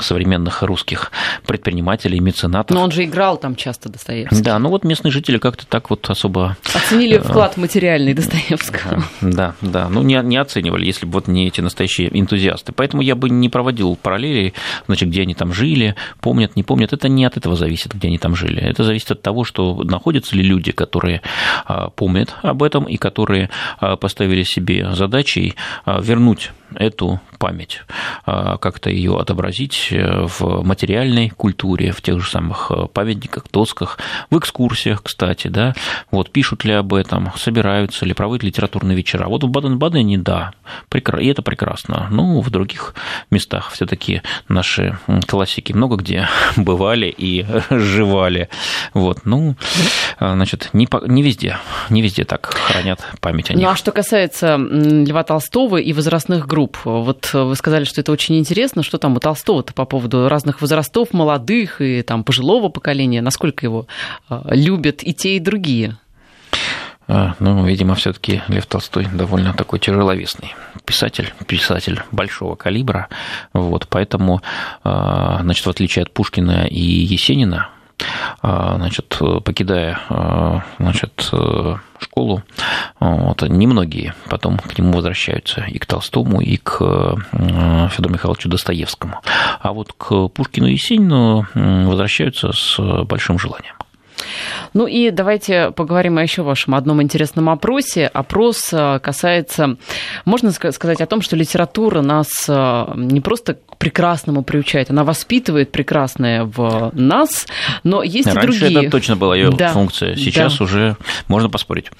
современных 0.00 0.61
русских 0.66 1.12
предпринимателей, 1.46 2.20
меценатов. 2.20 2.74
Но 2.74 2.82
он 2.82 2.90
же 2.90 3.04
играл 3.04 3.36
там 3.36 3.56
часто 3.56 3.88
Достоевский. 3.88 4.42
Да, 4.42 4.58
ну 4.58 4.68
вот 4.68 4.84
местные 4.84 5.12
жители 5.12 5.38
как-то 5.38 5.66
так 5.66 5.90
вот 5.90 6.08
особо... 6.08 6.56
Оценили 6.74 7.16
э, 7.16 7.20
вклад 7.20 7.56
материальный 7.56 8.14
Достоевского. 8.14 9.02
Да, 9.20 9.54
да, 9.60 9.88
ну 9.88 10.02
не, 10.02 10.20
не 10.22 10.36
оценивали, 10.36 10.84
если 10.84 11.06
бы 11.06 11.12
вот 11.12 11.28
не 11.28 11.46
эти 11.46 11.60
настоящие 11.60 12.08
энтузиасты. 12.18 12.72
Поэтому 12.72 13.02
я 13.02 13.14
бы 13.14 13.30
не 13.30 13.48
проводил 13.48 13.96
параллели, 13.96 14.52
значит, 14.86 15.08
где 15.08 15.22
они 15.22 15.34
там 15.34 15.52
жили, 15.52 15.94
помнят, 16.20 16.56
не 16.56 16.62
помнят. 16.62 16.92
Это 16.92 17.08
не 17.08 17.24
от 17.24 17.36
этого 17.36 17.56
зависит, 17.56 17.94
где 17.94 18.08
они 18.08 18.18
там 18.18 18.34
жили. 18.34 18.60
Это 18.60 18.84
зависит 18.84 19.10
от 19.10 19.22
того, 19.22 19.44
что 19.44 19.82
находятся 19.84 20.36
ли 20.36 20.42
люди, 20.42 20.72
которые 20.72 21.22
а, 21.64 21.90
помнят 21.90 22.34
об 22.42 22.62
этом 22.62 22.84
и 22.84 22.96
которые 22.96 23.50
а, 23.78 23.96
поставили 23.96 24.42
себе 24.42 24.94
задачей 24.94 25.54
а, 25.84 26.00
вернуть 26.00 26.50
эту 26.74 27.20
память, 27.42 27.80
а, 28.24 28.56
как-то 28.56 28.88
ее 28.88 29.18
отобразить 29.18 29.88
э, 29.90 30.26
в 30.28 30.62
материальной 30.62 31.30
культуре, 31.30 31.90
в 31.90 32.00
тех 32.00 32.20
же 32.20 32.30
самых 32.30 32.70
э, 32.70 32.86
памятниках, 32.86 33.46
досках, 33.52 33.98
в 34.30 34.38
экскурсиях, 34.38 35.02
кстати, 35.02 35.48
да, 35.48 35.74
вот 36.12 36.30
пишут 36.30 36.64
ли 36.64 36.72
об 36.72 36.94
этом, 36.94 37.32
собираются 37.36 38.06
ли, 38.06 38.14
проводят 38.14 38.44
литературные 38.44 38.96
вечера. 38.96 39.26
Вот 39.26 39.42
в 39.42 39.48
Баден-Бадене, 39.48 40.18
да, 40.18 40.52
и 40.94 41.26
это 41.26 41.42
прекрасно. 41.42 42.06
Ну, 42.12 42.40
в 42.40 42.50
других 42.50 42.94
местах 43.32 43.72
все 43.72 43.86
таки 43.86 44.22
наши 44.46 44.96
классики 45.26 45.72
много 45.72 45.96
где 45.96 46.28
бывали 46.56 47.06
и 47.06 47.44
жевали. 47.70 48.50
Вот, 48.94 49.22
ну, 49.24 49.56
а, 50.20 50.34
значит, 50.34 50.70
не, 50.74 50.86
по, 50.86 51.04
не 51.08 51.22
везде, 51.22 51.58
не 51.90 52.02
везде 52.02 52.24
так 52.24 52.46
хранят 52.46 53.00
память 53.20 53.50
о 53.50 53.54
них. 53.54 53.64
Ну, 53.64 53.72
а 53.72 53.74
что 53.74 53.90
касается 53.90 54.56
Льва 54.58 55.24
Толстого 55.24 55.78
и 55.78 55.92
возрастных 55.92 56.46
групп. 56.46 56.78
Вот 56.84 57.31
вы 57.34 57.56
сказали, 57.56 57.84
что 57.84 58.00
это 58.00 58.12
очень 58.12 58.38
интересно. 58.38 58.82
Что 58.82 58.98
там 58.98 59.16
у 59.16 59.20
Толстого-то 59.20 59.72
по 59.72 59.84
поводу 59.84 60.28
разных 60.28 60.60
возрастов, 60.60 61.12
молодых 61.12 61.80
и 61.80 62.02
там 62.02 62.24
пожилого 62.24 62.68
поколения? 62.68 63.22
Насколько 63.22 63.66
его 63.66 63.86
а, 64.28 64.42
любят 64.50 65.02
и 65.02 65.12
те, 65.12 65.36
и 65.36 65.40
другие? 65.40 65.96
А, 67.08 67.34
ну, 67.40 67.64
видимо, 67.66 67.94
все-таки 67.94 68.42
Лев 68.48 68.66
Толстой 68.66 69.06
довольно 69.12 69.52
такой 69.54 69.78
тяжеловесный 69.78 70.54
писатель, 70.84 71.32
писатель 71.46 72.00
большого 72.12 72.54
калибра. 72.54 73.08
Вот, 73.52 73.86
поэтому, 73.88 74.40
а, 74.84 75.40
значит, 75.42 75.66
в 75.66 75.70
отличие 75.70 76.04
от 76.04 76.12
Пушкина 76.12 76.66
и 76.66 76.80
Есенина, 76.80 77.70
значит, 78.42 79.18
покидая 79.44 79.98
а, 80.08 80.62
значит, 80.78 81.30
школу, 81.98 82.42
вот, 83.00 83.42
немногие 83.42 84.14
потом 84.28 84.58
к 84.58 84.76
нему 84.78 84.92
возвращаются 84.92 85.62
и 85.62 85.78
к 85.78 85.86
Толстому, 85.86 86.40
и 86.40 86.56
к 86.56 86.78
Федору 87.90 88.12
Михайловичу 88.12 88.48
Достоевскому. 88.48 89.20
А 89.60 89.72
вот 89.72 89.92
к 89.92 90.28
Пушкину 90.28 90.66
и 90.66 90.72
Есенину 90.72 91.46
возвращаются 91.54 92.52
с 92.52 92.78
большим 93.04 93.38
желанием. 93.38 93.74
Ну 94.74 94.86
и 94.86 95.10
давайте 95.10 95.70
поговорим 95.70 96.18
о 96.18 96.22
еще 96.22 96.42
вашем 96.42 96.74
одном 96.74 97.02
интересном 97.02 97.48
опросе. 97.48 98.06
Опрос 98.06 98.72
э, 98.72 98.98
касается, 99.00 99.76
можно 100.24 100.50
сказать 100.50 101.00
о 101.00 101.06
том, 101.06 101.22
что 101.22 101.36
литература 101.36 102.00
нас 102.02 102.28
э, 102.48 102.84
не 102.96 103.20
просто 103.20 103.54
к 103.54 103.76
прекрасному 103.76 104.42
приучает, 104.42 104.90
она 104.90 105.04
воспитывает 105.04 105.72
прекрасное 105.72 106.44
в 106.44 106.90
нас, 106.94 107.46
но 107.82 108.02
есть 108.02 108.26
Раньше 108.26 108.40
и 108.40 108.58
другие. 108.60 108.80
это 108.82 108.90
точно 108.90 109.16
была 109.16 109.36
ее 109.36 109.50
да, 109.50 109.72
функция, 109.72 110.14
сейчас 110.16 110.58
да. 110.58 110.64
уже 110.64 110.96
можно 111.28 111.50
поспорить. 111.50 111.90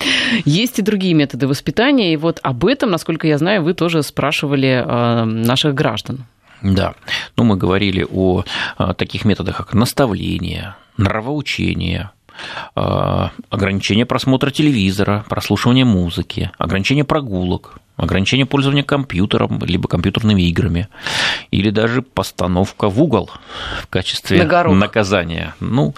Есть 0.45 0.79
и 0.79 0.83
другие 0.83 1.15
методы 1.15 1.47
воспитания, 1.47 2.13
и 2.13 2.17
вот 2.17 2.39
об 2.43 2.65
этом, 2.67 2.91
насколько 2.91 3.27
я 3.27 3.39
знаю, 3.39 3.63
вы 3.63 3.75
тоже 3.75 4.03
спрашивали 4.03 4.85
э, 4.85 5.25
наших 5.25 5.75
граждан. 5.75 6.27
Да, 6.63 6.95
ну 7.37 7.45
мы 7.45 7.57
говорили 7.57 8.07
о 8.11 8.45
таких 8.97 9.25
методах, 9.25 9.57
как 9.57 9.75
наставление, 9.75 10.77
нравоучение, 10.97 12.11
а, 12.75 13.31
ограничение 13.51 14.07
просмотра 14.07 14.51
телевизора, 14.51 15.25
прослушивание 15.29 15.85
музыки, 15.85 16.51
ограничение 16.59 17.05
прогулок, 17.05 17.79
ограничение 17.97 18.47
пользования 18.47 18.83
компьютером 18.83 19.61
либо 19.65 19.89
компьютерными 19.89 20.43
играми, 20.43 20.89
или 21.51 21.71
даже 21.71 22.03
постановка 22.03 22.89
в 22.89 23.03
угол 23.03 23.31
в 23.83 23.87
качестве 23.89 24.39
наказания. 24.79 25.55
Ну, 25.61 25.95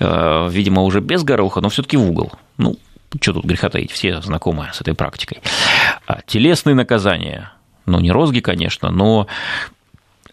а, 0.00 0.48
видимо, 0.48 0.82
уже 0.82 1.00
без 1.00 1.22
гороха, 1.22 1.60
но 1.60 1.68
все-таки 1.68 1.96
в 1.96 2.08
угол. 2.10 2.32
Ну, 2.56 2.76
что 3.20 3.34
тут 3.34 3.44
греха 3.44 3.68
таить, 3.70 3.90
все 3.90 4.20
знакомы 4.20 4.68
с 4.72 4.80
этой 4.80 4.94
практикой. 4.94 5.38
А 6.06 6.20
телесные 6.26 6.74
наказания, 6.74 7.52
ну, 7.86 8.00
не 8.00 8.10
розги, 8.10 8.40
конечно, 8.40 8.90
но 8.90 9.26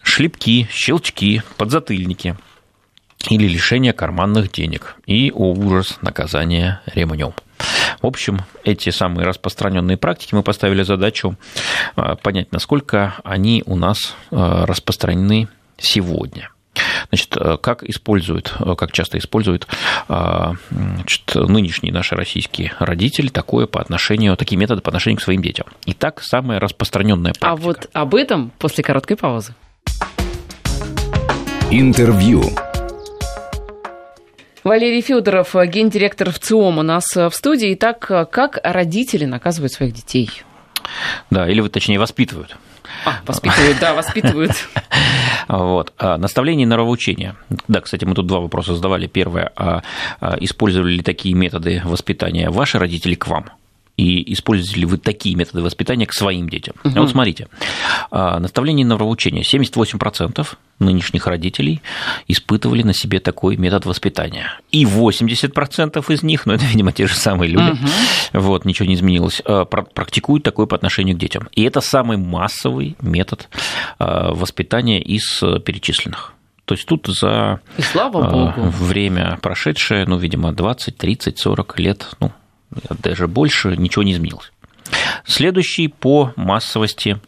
шлепки, 0.06 0.68
щелчки, 0.70 1.42
подзатыльники– 1.56 2.36
или 3.30 3.48
лишение 3.48 3.92
карманных 3.92 4.52
денег 4.52 4.96
и, 5.06 5.32
о 5.34 5.52
ужас, 5.52 5.98
наказание 6.02 6.80
ремнем. 6.86 7.32
В 8.02 8.06
общем, 8.06 8.40
эти 8.64 8.90
самые 8.90 9.26
распространенные 9.26 9.96
практики 9.96 10.34
мы 10.34 10.42
поставили 10.42 10.82
задачу 10.82 11.36
а, 11.96 12.14
понять, 12.16 12.52
насколько 12.52 13.14
они 13.24 13.62
у 13.66 13.74
нас 13.76 14.14
а, 14.30 14.66
распространены 14.66 15.48
сегодня. 15.78 16.50
Значит, 17.08 17.36
а, 17.36 17.56
как 17.56 17.82
используют, 17.82 18.54
как 18.76 18.92
часто 18.92 19.18
используют 19.18 19.66
значит, 20.06 21.34
нынешние 21.34 21.92
наши 21.92 22.14
российские 22.14 22.74
родители 22.78 23.28
такое 23.28 23.66
по 23.66 23.80
отношению, 23.80 24.36
такие 24.36 24.58
методы 24.58 24.82
по 24.82 24.90
отношению 24.90 25.18
к 25.18 25.22
своим 25.22 25.42
детям. 25.42 25.66
Итак, 25.86 26.22
самая 26.22 26.60
распространенная 26.60 27.32
практика. 27.32 27.50
А 27.50 27.56
вот 27.56 27.88
об 27.92 28.14
этом 28.14 28.52
после 28.58 28.84
короткой 28.84 29.16
паузы. 29.16 29.54
Интервью. 31.70 32.44
Валерий 34.62 35.00
Федоров, 35.00 35.54
гендиректор 35.66 36.30
в 36.30 36.38
ЦИОМ 36.38 36.78
у 36.78 36.82
нас 36.82 37.16
в 37.16 37.30
студии. 37.32 37.74
Итак, 37.74 37.98
как 38.30 38.60
родители 38.62 39.24
наказывают 39.24 39.72
своих 39.72 39.92
детей? 39.92 40.30
Да, 41.30 41.48
или, 41.48 41.66
точнее, 41.66 41.98
воспитывают. 41.98 42.56
А, 43.04 43.20
воспитывают, 43.26 43.78
да, 43.80 43.94
воспитывают. 43.94 44.52
Вот. 45.48 45.92
А, 45.98 46.18
наставление 46.18 46.64
и 46.64 46.66
нравоучение. 46.66 47.36
Да, 47.68 47.80
кстати, 47.80 48.04
мы 48.04 48.14
тут 48.14 48.26
два 48.26 48.40
вопроса 48.40 48.74
задавали. 48.74 49.06
Первое, 49.06 49.52
а, 49.54 49.82
а 50.20 50.36
использовали 50.40 50.94
ли 50.94 51.02
такие 51.02 51.34
методы 51.36 51.82
воспитания 51.84 52.50
ваши 52.50 52.80
родители 52.80 53.14
к 53.14 53.28
вам? 53.28 53.46
И 53.96 54.32
используете 54.32 54.80
ли 54.80 54.86
вы 54.86 54.98
такие 54.98 55.34
методы 55.34 55.62
воспитания 55.62 56.06
к 56.06 56.12
своим 56.12 56.48
детям. 56.48 56.74
Угу. 56.84 57.00
Вот 57.00 57.10
смотрите, 57.10 57.48
а, 58.10 58.38
наставление 58.38 58.82
и 58.82 58.86
нравоучение. 58.86 59.42
78% 59.42 60.46
нынешних 60.78 61.26
родителей 61.26 61.80
испытывали 62.28 62.82
на 62.82 62.92
себе 62.92 63.20
такой 63.20 63.56
метод 63.56 63.86
воспитания. 63.86 64.60
И 64.70 64.84
80% 64.84 66.10
из 66.10 66.22
них, 66.22 66.44
ну 66.44 66.52
это, 66.52 66.64
видимо, 66.66 66.92
те 66.92 67.06
же 67.06 67.14
самые 67.14 67.50
люди, 67.50 67.70
угу. 67.70 68.40
вот, 68.40 68.64
ничего 68.66 68.86
не 68.86 68.94
изменилось, 68.94 69.40
а, 69.44 69.64
практикуют 69.64 70.44
такое 70.44 70.66
по 70.66 70.76
отношению 70.76 71.16
к 71.16 71.18
детям. 71.18 71.48
И 71.52 71.62
это 71.62 71.80
самый 71.80 72.18
массовый 72.18 72.96
метод 73.00 73.48
воспитания 73.98 75.00
из 75.00 75.42
перечисленных. 75.64 76.34
То 76.66 76.74
есть 76.74 76.86
тут 76.86 77.06
за 77.06 77.60
и 77.78 77.82
слава 77.82 78.28
Богу. 78.28 78.68
время 78.70 79.38
прошедшее, 79.40 80.04
ну, 80.04 80.18
видимо, 80.18 80.52
20, 80.52 80.96
30, 80.96 81.38
40 81.38 81.78
лет, 81.78 82.08
ну, 82.20 82.32
даже 82.70 83.28
больше, 83.28 83.76
ничего 83.76 84.02
не 84.02 84.12
изменилось. 84.12 84.52
Следующий 85.24 85.88
по 85.88 86.32
массовости 86.36 87.18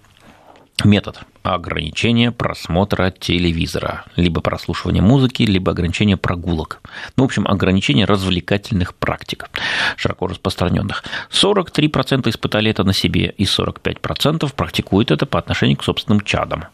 метод 0.84 1.20
ограничения 1.42 2.30
просмотра 2.30 3.10
телевизора, 3.10 4.04
либо 4.16 4.40
прослушивания 4.40 5.02
музыки, 5.02 5.42
либо 5.42 5.72
ограничения 5.72 6.16
прогулок. 6.16 6.80
Ну, 7.16 7.24
в 7.24 7.26
общем, 7.26 7.46
ограничение 7.46 8.04
развлекательных 8.04 8.94
практик, 8.94 9.48
широко 9.96 10.26
распространенных. 10.26 11.04
43% 11.30 12.28
испытали 12.28 12.70
это 12.70 12.84
на 12.84 12.92
себе, 12.92 13.34
и 13.36 13.44
45% 13.44 14.52
практикуют 14.54 15.10
это 15.10 15.26
по 15.26 15.38
отношению 15.38 15.78
к 15.78 15.84
собственным 15.84 16.20
чадам. 16.20 16.64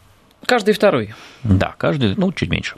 Каждый 0.45 0.73
второй. 0.73 1.15
Да, 1.43 1.73
каждый, 1.77 2.15
ну, 2.15 2.31
чуть 2.31 2.49
меньше. 2.49 2.75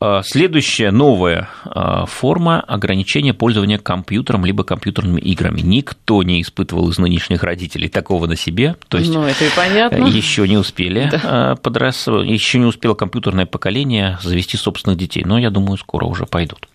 А, 0.00 0.22
следующая 0.22 0.92
новая 0.92 1.48
а, 1.64 2.06
форма 2.06 2.60
ограничения 2.60 3.34
пользования 3.34 3.78
компьютером 3.78 4.44
либо 4.44 4.62
компьютерными 4.62 5.20
играми. 5.20 5.60
Никто 5.60 6.22
не 6.22 6.40
испытывал 6.40 6.88
из 6.90 6.98
нынешних 6.98 7.42
родителей 7.42 7.88
такого 7.88 8.26
на 8.26 8.36
себе. 8.36 8.76
То 8.88 8.98
есть 8.98 9.12
ну, 9.12 9.24
это 9.24 9.44
и 9.44 9.50
понятно. 9.56 10.04
Еще 10.06 10.46
не 10.46 10.56
успели 10.56 11.08
да. 11.10 11.56
Подрас... 11.62 12.06
еще 12.06 12.58
не 12.58 12.66
успело 12.66 12.94
компьютерное 12.94 13.46
поколение 13.46 14.18
завести 14.22 14.56
собственных 14.56 14.98
детей. 14.98 15.24
Но 15.24 15.36
я 15.36 15.50
думаю, 15.50 15.78
скоро 15.78 16.04
уже 16.04 16.26
пойдут. 16.26 16.68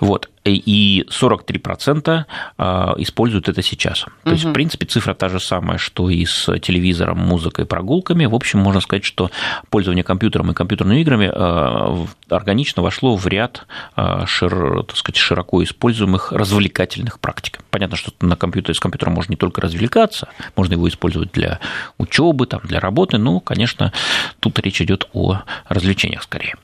Вот 0.00 0.28
и 0.44 1.04
43% 1.08 2.24
а, 2.58 2.94
используют 2.96 3.48
это 3.48 3.62
сейчас. 3.62 4.00
То 4.00 4.10
угу. 4.24 4.30
есть, 4.32 4.44
в 4.44 4.52
принципе, 4.52 4.86
цифра 4.86 5.14
та 5.14 5.28
же 5.28 5.38
самая, 5.38 5.78
что 5.78 6.10
и 6.10 6.24
с 6.24 6.58
телевизором, 6.58 7.18
музыкой, 7.18 7.64
прогулками. 7.64 8.26
В 8.26 8.34
общем, 8.34 8.58
можно 8.58 8.80
сказать, 8.80 9.04
что 9.04 9.30
пользование 9.70 10.02
компьютером 10.02 10.50
и 10.50 10.54
компьютерными 10.54 11.00
играми 11.00 11.30
а, 11.32 12.06
органично 12.28 12.82
вошло 12.82 13.16
в 13.16 13.26
ряд 13.26 13.66
а, 13.94 14.26
шир, 14.26 14.84
так 14.84 14.96
сказать, 14.96 15.16
широко 15.16 15.62
используемых 15.62 16.32
развлекательных 16.32 17.20
практик. 17.20 17.60
Понятно, 17.70 17.96
что 17.96 18.12
на 18.20 18.36
компьютере 18.36 18.74
с 18.74 18.80
компьютером 18.80 19.14
можно 19.14 19.32
не 19.32 19.36
только 19.36 19.60
развлекаться, 19.60 20.28
можно 20.56 20.72
его 20.72 20.88
использовать 20.88 21.30
для 21.32 21.60
учебы, 21.98 22.46
там, 22.46 22.60
для 22.64 22.80
работы, 22.80 23.16
но, 23.16 23.38
конечно, 23.40 23.92
тут 24.40 24.58
речь 24.58 24.82
идет 24.82 25.08
о 25.12 25.42
развлечениях 25.68 26.24
скорее. 26.24 26.56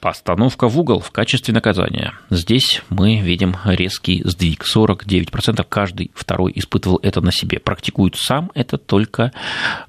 Постановка 0.00 0.68
в 0.68 0.78
угол 0.78 1.00
в 1.00 1.10
качестве 1.10 1.52
наказания. 1.52 2.12
Здесь 2.30 2.82
мы 2.90 3.20
видим 3.20 3.56
резкий 3.64 4.22
сдвиг. 4.24 4.64
49% 4.64 5.64
каждый 5.68 6.10
второй 6.14 6.52
испытывал 6.54 6.98
это 7.02 7.20
на 7.20 7.32
себе. 7.32 7.60
Практикуют 7.60 8.16
сам 8.16 8.50
это 8.54 8.78
только 8.78 9.32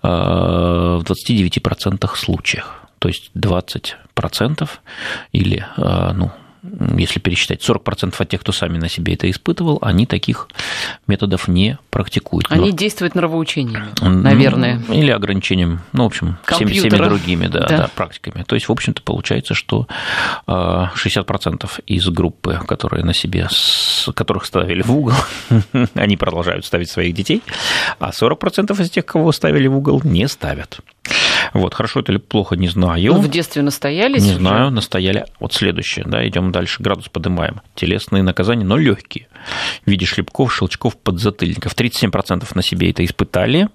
э, 0.03 0.07
в 0.07 1.03
29% 1.03 2.15
случаях. 2.15 2.83
То 2.99 3.07
есть 3.07 3.31
20% 3.35 4.69
или 5.31 5.65
э, 5.77 6.11
ну, 6.13 6.31
если 6.97 7.19
пересчитать, 7.19 7.67
40% 7.67 8.15
от 8.17 8.29
тех, 8.29 8.41
кто 8.41 8.51
сами 8.51 8.77
на 8.77 8.89
себе 8.89 9.13
это 9.13 9.29
испытывал, 9.29 9.79
они 9.81 10.05
таких 10.05 10.47
методов 11.07 11.47
не 11.47 11.77
практикуют. 11.89 12.47
Они 12.49 12.71
Но... 12.71 12.75
действуют 12.75 13.15
нравоучениями, 13.15 13.87
наверное. 14.01 14.81
Ну, 14.87 14.93
или 14.93 15.11
ограничением, 15.11 15.81
ну, 15.93 16.03
в 16.03 16.07
общем, 16.07 16.37
всеми, 16.45 16.71
всеми 16.71 16.97
другими 16.97 17.47
да, 17.47 17.59
да. 17.59 17.77
Да, 17.77 17.89
практиками. 17.93 18.43
То 18.43 18.55
есть, 18.55 18.67
в 18.67 18.71
общем-то, 18.71 19.01
получается, 19.01 19.53
что 19.53 19.87
60% 20.47 20.47
а, 20.47 21.81
из 21.85 22.07
группы, 22.09 22.59
которые 22.67 23.03
на 23.03 23.13
себе, 23.13 23.47
которых 24.13 24.45
ставили 24.45 24.81
в 24.81 24.91
угол, 24.95 25.15
они 25.93 26.17
продолжают 26.17 26.65
ставить 26.65 26.89
своих 26.89 27.13
детей, 27.13 27.43
а 27.99 28.09
40% 28.09 28.79
из 28.81 28.89
тех, 28.89 29.05
кого 29.05 29.31
ставили 29.31 29.67
в 29.67 29.77
угол, 29.77 30.01
не 30.03 30.27
ставят. 30.27 30.79
Вот, 31.53 31.73
хорошо 31.73 32.01
это 32.01 32.11
или 32.11 32.19
плохо, 32.19 32.55
не 32.55 32.67
знаю. 32.67 33.13
Ну, 33.13 33.21
в 33.21 33.29
детстве 33.29 33.61
настоялись? 33.61 34.23
Не 34.23 34.31
уже? 34.31 34.39
знаю, 34.39 34.71
настояли. 34.71 35.25
Вот 35.39 35.53
следующее, 35.53 36.05
да, 36.07 36.27
идем 36.27 36.51
дальше, 36.51 36.81
градус 36.81 37.09
поднимаем. 37.09 37.61
Телесные 37.75 38.23
наказания, 38.23 38.65
но 38.65 38.77
легкие. 38.77 39.27
В 39.85 39.89
виде 39.89 40.05
шлепков, 40.05 40.55
щелчков, 40.55 40.97
подзатыльников. 40.97 41.75
37% 41.75 42.47
на 42.53 42.61
себе 42.61 42.91
это 42.91 43.03
испытали, 43.03 43.69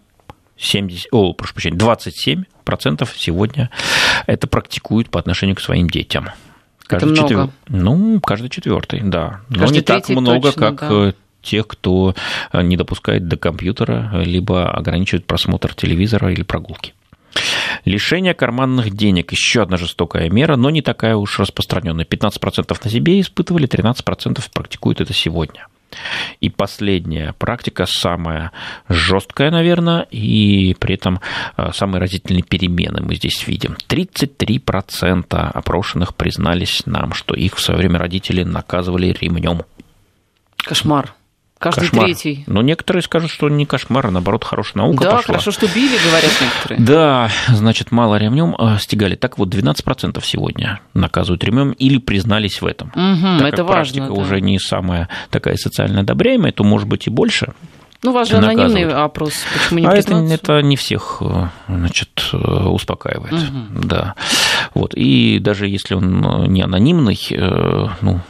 70, 0.57 1.09
о, 1.11 1.33
прошу 1.33 1.55
прощения, 1.55 1.77
27% 1.77 3.09
сегодня 3.17 3.71
это 4.27 4.47
практикуют 4.47 5.11
по 5.11 5.19
отношению 5.19 5.57
к 5.57 5.61
своим 5.61 5.89
детям. 5.89 6.29
Каждый 6.87 7.13
это 7.13 7.23
много. 7.23 7.53
Ну, 7.69 8.21
каждый 8.21 8.51
четвертый, 8.51 9.01
да. 9.03 9.41
Каждый 9.49 9.67
Но 9.67 9.71
не 9.71 9.81
так 9.81 10.09
много, 10.09 10.53
точно, 10.53 10.77
как 10.77 10.81
да. 10.81 11.09
Э, 11.09 11.13
тех, 11.43 11.67
кто 11.67 12.15
э, 12.53 12.63
не 12.63 12.77
допускает 12.77 13.27
до 13.29 13.37
компьютера, 13.37 14.23
либо 14.23 14.71
ограничивает 14.71 15.27
просмотр 15.27 15.75
телевизора 15.75 16.33
или 16.33 16.43
прогулки. 16.43 16.95
Лишение 17.85 18.35
карманных 18.35 18.91
денег– 18.91 19.31
еще 19.33 19.63
одна 19.63 19.77
жестокая 19.77 20.31
мера, 20.31 20.57
но 20.57 20.71
не 20.71 20.83
такая 20.83 21.17
уж 21.17 21.39
распространенная. 21.39 22.05
15% 22.05 22.77
на 22.85 22.91
себе 22.91 23.21
испытывали, 23.21 23.69
13% 23.69 24.43
практикуют 24.53 25.01
это 25.01 25.13
сегодня. 25.13 25.67
И 26.41 26.49
последняя 26.49 27.35
практика, 27.39 27.87
самая 27.87 28.53
жесткая, 28.89 29.51
наверное, 29.51 30.07
и 30.11 30.75
при 30.79 30.95
этом 30.95 31.21
э, 31.57 31.71
самые 31.73 32.01
разительные 32.01 32.43
перемены 32.43 33.03
мы 33.03 33.15
здесь 33.15 33.47
видим. 33.47 33.77
33% 33.89 35.35
опрошенных 35.35 36.15
признались 36.15 36.87
нам, 36.87 37.13
что 37.13 37.35
их 37.35 37.57
в 37.57 37.61
свое 37.61 37.79
время 37.79 37.99
родители 37.99 38.43
наказывали 38.43 39.09
ремнем. 39.09 39.63
Кошмар. 40.57 41.15
Каждый 41.63 41.89
кошмар. 41.89 42.05
третий. 42.07 42.45
Но 42.47 42.61
некоторые 42.61 43.03
скажут, 43.03 43.31
что 43.31 43.49
не 43.49 43.67
кошмар, 43.67 44.09
а 44.09 44.11
наоборот 44.11 44.45
хорошая 44.45 44.83
наука 44.83 45.05
да, 45.05 45.11
пошла. 45.13 45.23
хорошо, 45.35 45.53
что 45.53 45.67
били, 45.69 45.97
говорят 46.05 46.31
некоторые. 46.41 46.81
Да, 46.81 47.31
значит, 47.49 47.93
мало 47.93 48.17
ремнем 48.17 48.57
э, 48.59 48.79
стегали. 48.81 49.15
Так 49.15 49.39
вот, 49.39 49.55
12% 49.55 50.21
сегодня 50.25 50.81
наказывают 50.95 51.45
ремнем 51.45 51.73
или 51.73 51.99
признались 51.99 52.61
в 52.61 52.67
этом. 52.67 52.89
Угу, 52.89 53.39
так 53.39 53.49
это 53.49 53.57
как 53.59 53.69
важно. 53.69 53.83
Практика 53.83 54.07
да. 54.07 54.13
уже 54.13 54.41
не 54.41 54.59
самая 54.59 55.09
такая 55.31 55.57
социально 55.57 56.01
одобряемая, 56.01 56.53
то 56.53 56.65
может 56.65 56.89
быть 56.89 57.07
и 57.07 57.11
больше. 57.11 57.53
Ну, 58.03 58.11
у 58.11 58.15
вас 58.15 58.29
же 58.29 58.37
анонимный 58.39 58.89
опрос, 58.89 59.35
почему 59.53 59.79
не 59.79 59.87
а 59.87 59.93
это, 59.93 60.17
это 60.17 60.61
не 60.61 60.75
всех 60.75 61.19
э, 61.21 61.49
значит, 61.69 62.31
э, 62.33 62.37
успокаивает. 62.37 63.33
Угу. 63.33 63.85
Да. 63.85 64.17
Вот. 64.75 64.95
И 64.95 65.39
даже 65.39 65.69
если 65.69 65.95
он 65.95 66.53
не 66.53 66.63
анонимный, 66.63 67.19
э, 67.31 67.89
ну, 68.01 68.21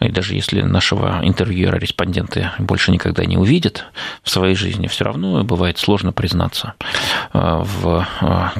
и 0.00 0.08
даже 0.10 0.34
если 0.34 0.62
нашего 0.62 1.20
интервьюера 1.22 1.78
респонденты 1.78 2.50
больше 2.58 2.90
никогда 2.90 3.24
не 3.24 3.36
увидят 3.36 3.86
в 4.22 4.30
своей 4.30 4.54
жизни, 4.54 4.86
все 4.86 5.04
равно 5.04 5.44
бывает 5.44 5.78
сложно 5.78 6.12
признаться 6.12 6.74
в 7.32 8.06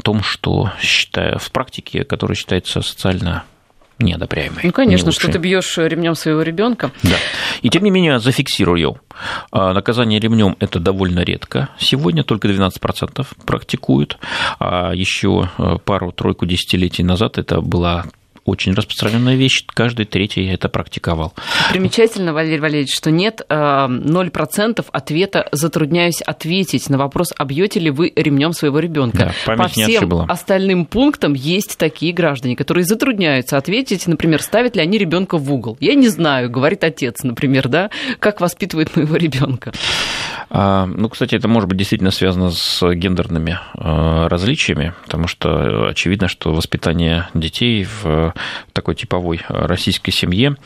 том, 0.02 0.22
что 0.22 0.70
считаю 0.81 1.38
в 1.38 1.50
практике, 1.50 2.04
которая 2.04 2.37
считается 2.37 2.83
социально 2.83 3.44
неодобряемой. 3.99 4.61
Ну, 4.63 4.73
конечно, 4.73 5.13
что 5.13 5.31
ты 5.31 5.39
бьешь 5.39 5.77
ремнем 5.77 6.15
своего 6.15 6.43
ребенка. 6.43 6.91
Да. 7.03 7.17
И 7.63 7.69
тем 7.69 7.85
не 7.85 7.91
менее 7.91 8.19
зафиксирую. 8.19 9.01
А, 9.51 9.73
наказание 9.73 10.21
ремнем 10.21 10.57
это 10.61 10.79
довольно 10.79 11.21
редко. 11.21 11.71
Сегодня 11.79 12.25
только 12.25 12.49
12% 12.49 13.27
практикуют. 13.45 14.19
А 14.59 14.93
еще 14.93 15.51
э, 15.59 15.77
пару-тройку 15.85 16.47
десятилетий 16.47 17.03
назад 17.03 17.39
это 17.39 17.61
была 17.61 18.05
очень 18.49 18.75
распространенная 18.75 19.37
вещь, 19.37 19.65
каждый 19.67 20.07
третий 20.07 20.47
это 20.47 20.69
практиковал. 20.69 21.33
Примечательно, 21.71 22.33
Валерий 22.33 22.61
Валерьевич, 22.61 22.95
что 22.95 23.11
нет 23.11 23.43
0% 23.49 24.81
э, 24.81 24.85
ответа 24.93 25.49
«затрудняюсь 25.53 26.23
ответить» 26.23 26.89
на 26.89 26.99
вопрос, 26.99 27.33
обьете 27.37 27.81
ли 27.81 27.91
вы 27.91 28.13
ремнем 28.15 28.53
своего 28.53 28.79
ребенка. 28.79 29.35
Да, 29.47 29.57
По 29.57 29.69
всем 29.69 30.25
остальным 30.29 30.87
пунктам 30.87 31.35
есть 31.35 31.79
такие 31.79 32.13
граждане, 32.13 32.57
которые 32.57 32.85
затрудняются 32.85 33.57
ответить, 33.57 34.07
например, 34.07 34.43
ставят 34.43 34.77
ли 34.77 34.83
они 34.83 34.99
ребенка 34.99 35.37
в 35.37 35.53
угол. 35.53 35.77
Я 35.81 35.95
не 35.95 36.09
знаю, 36.09 36.51
говорит 36.51 36.85
отец, 36.85 37.23
например, 37.23 37.69
да, 37.69 37.91
как 38.19 38.41
воспитывает 38.41 38.97
моего 38.97 39.17
ребенка. 39.17 39.73
А, 40.51 40.87
ну, 40.87 41.09
кстати, 41.09 41.35
это 41.35 41.49
может 41.49 41.69
быть 41.69 41.79
действительно 41.79 42.11
связано 42.11 42.51
с 42.51 42.83
гендерными 42.95 43.59
а, 43.75 44.29
различиями, 44.29 44.95
потому 45.05 45.29
что 45.29 45.89
очевидно, 45.89 46.29
что 46.29 46.53
воспитание 46.53 47.29
детей 47.35 47.85
в 47.85 48.35
такой 48.73 48.95
типовой 48.95 49.41
российской 49.49 50.11
семье 50.11 50.57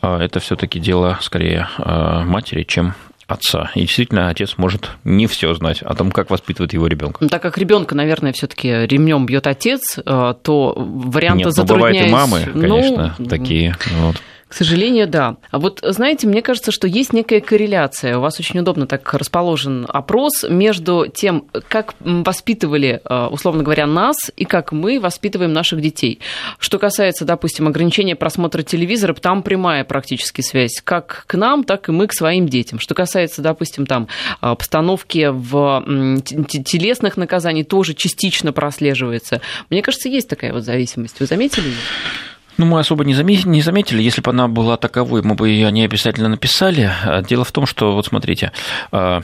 это 0.00 0.40
все-таки 0.40 0.78
дело 0.78 1.18
скорее 1.20 1.68
матери, 1.78 2.64
чем 2.64 2.94
отца. 3.26 3.70
И 3.74 3.80
действительно, 3.80 4.28
отец 4.28 4.58
может 4.58 4.90
не 5.04 5.26
все 5.26 5.54
знать 5.54 5.80
о 5.82 5.94
том, 5.94 6.10
как 6.10 6.30
воспитывает 6.30 6.72
его 6.74 6.86
ребенка. 6.86 7.18
Ну, 7.20 7.28
так 7.28 7.40
как 7.40 7.56
ребенка, 7.56 7.94
наверное, 7.94 8.32
все-таки 8.32 8.68
ремнем 8.68 9.24
бьет 9.26 9.46
отец, 9.46 9.98
то 10.04 10.74
варианты 10.76 11.44
Нет, 11.44 11.54
затрудняюсь... 11.54 12.10
Ну, 12.10 12.10
бывают 12.10 12.30
и 12.32 12.34
мамы, 12.36 12.66
конечно, 12.66 13.14
ну, 13.18 13.26
такие. 13.26 13.76
Вот. 14.00 14.16
К 14.52 14.54
сожалению, 14.54 15.08
да. 15.08 15.36
А 15.50 15.58
вот, 15.58 15.80
знаете, 15.82 16.26
мне 16.26 16.42
кажется, 16.42 16.72
что 16.72 16.86
есть 16.86 17.14
некая 17.14 17.40
корреляция. 17.40 18.18
У 18.18 18.20
вас 18.20 18.38
очень 18.38 18.60
удобно 18.60 18.86
так 18.86 19.14
расположен 19.14 19.86
опрос 19.88 20.44
между 20.46 21.06
тем, 21.06 21.46
как 21.68 21.94
воспитывали, 22.00 23.00
э, 23.02 23.26
условно 23.28 23.62
говоря, 23.62 23.86
нас 23.86 24.30
и 24.36 24.44
как 24.44 24.72
мы 24.72 25.00
воспитываем 25.00 25.54
наших 25.54 25.80
детей. 25.80 26.20
Что 26.58 26.78
касается, 26.78 27.24
допустим, 27.24 27.66
ограничения 27.66 28.14
просмотра 28.14 28.60
телевизора, 28.60 29.14
там 29.14 29.42
прямая 29.42 29.84
практически 29.84 30.42
связь 30.42 30.82
как 30.84 31.24
к 31.26 31.32
нам, 31.32 31.64
так 31.64 31.88
и 31.88 31.92
мы 31.92 32.06
к 32.06 32.12
своим 32.12 32.46
детям. 32.46 32.78
Что 32.78 32.94
касается, 32.94 33.40
допустим, 33.40 33.86
там 33.86 34.06
э, 34.42 34.54
постановки 34.54 35.30
в 35.32 35.82
телесных 36.26 37.16
наказаний, 37.16 37.64
тоже 37.64 37.94
частично 37.94 38.52
прослеживается. 38.52 39.40
Мне 39.70 39.80
кажется, 39.80 40.10
есть 40.10 40.28
такая 40.28 40.52
вот 40.52 40.64
зависимость. 40.64 41.20
Вы 41.20 41.24
заметили? 41.24 41.72
Ну, 42.58 42.66
мы 42.66 42.80
особо 42.80 43.04
не 43.04 43.14
заметили, 43.14 43.48
не 43.48 43.62
заметили. 43.62 44.02
Если 44.02 44.20
бы 44.20 44.30
она 44.30 44.48
была 44.48 44.76
таковой, 44.76 45.22
мы 45.22 45.34
бы 45.34 45.48
ее 45.48 45.72
не 45.72 45.84
обязательно 45.84 46.28
написали. 46.28 46.90
Дело 47.28 47.44
в 47.44 47.52
том, 47.52 47.66
что, 47.66 47.92
вот 47.92 48.06
смотрите, 48.06 48.52
а, 48.90 49.22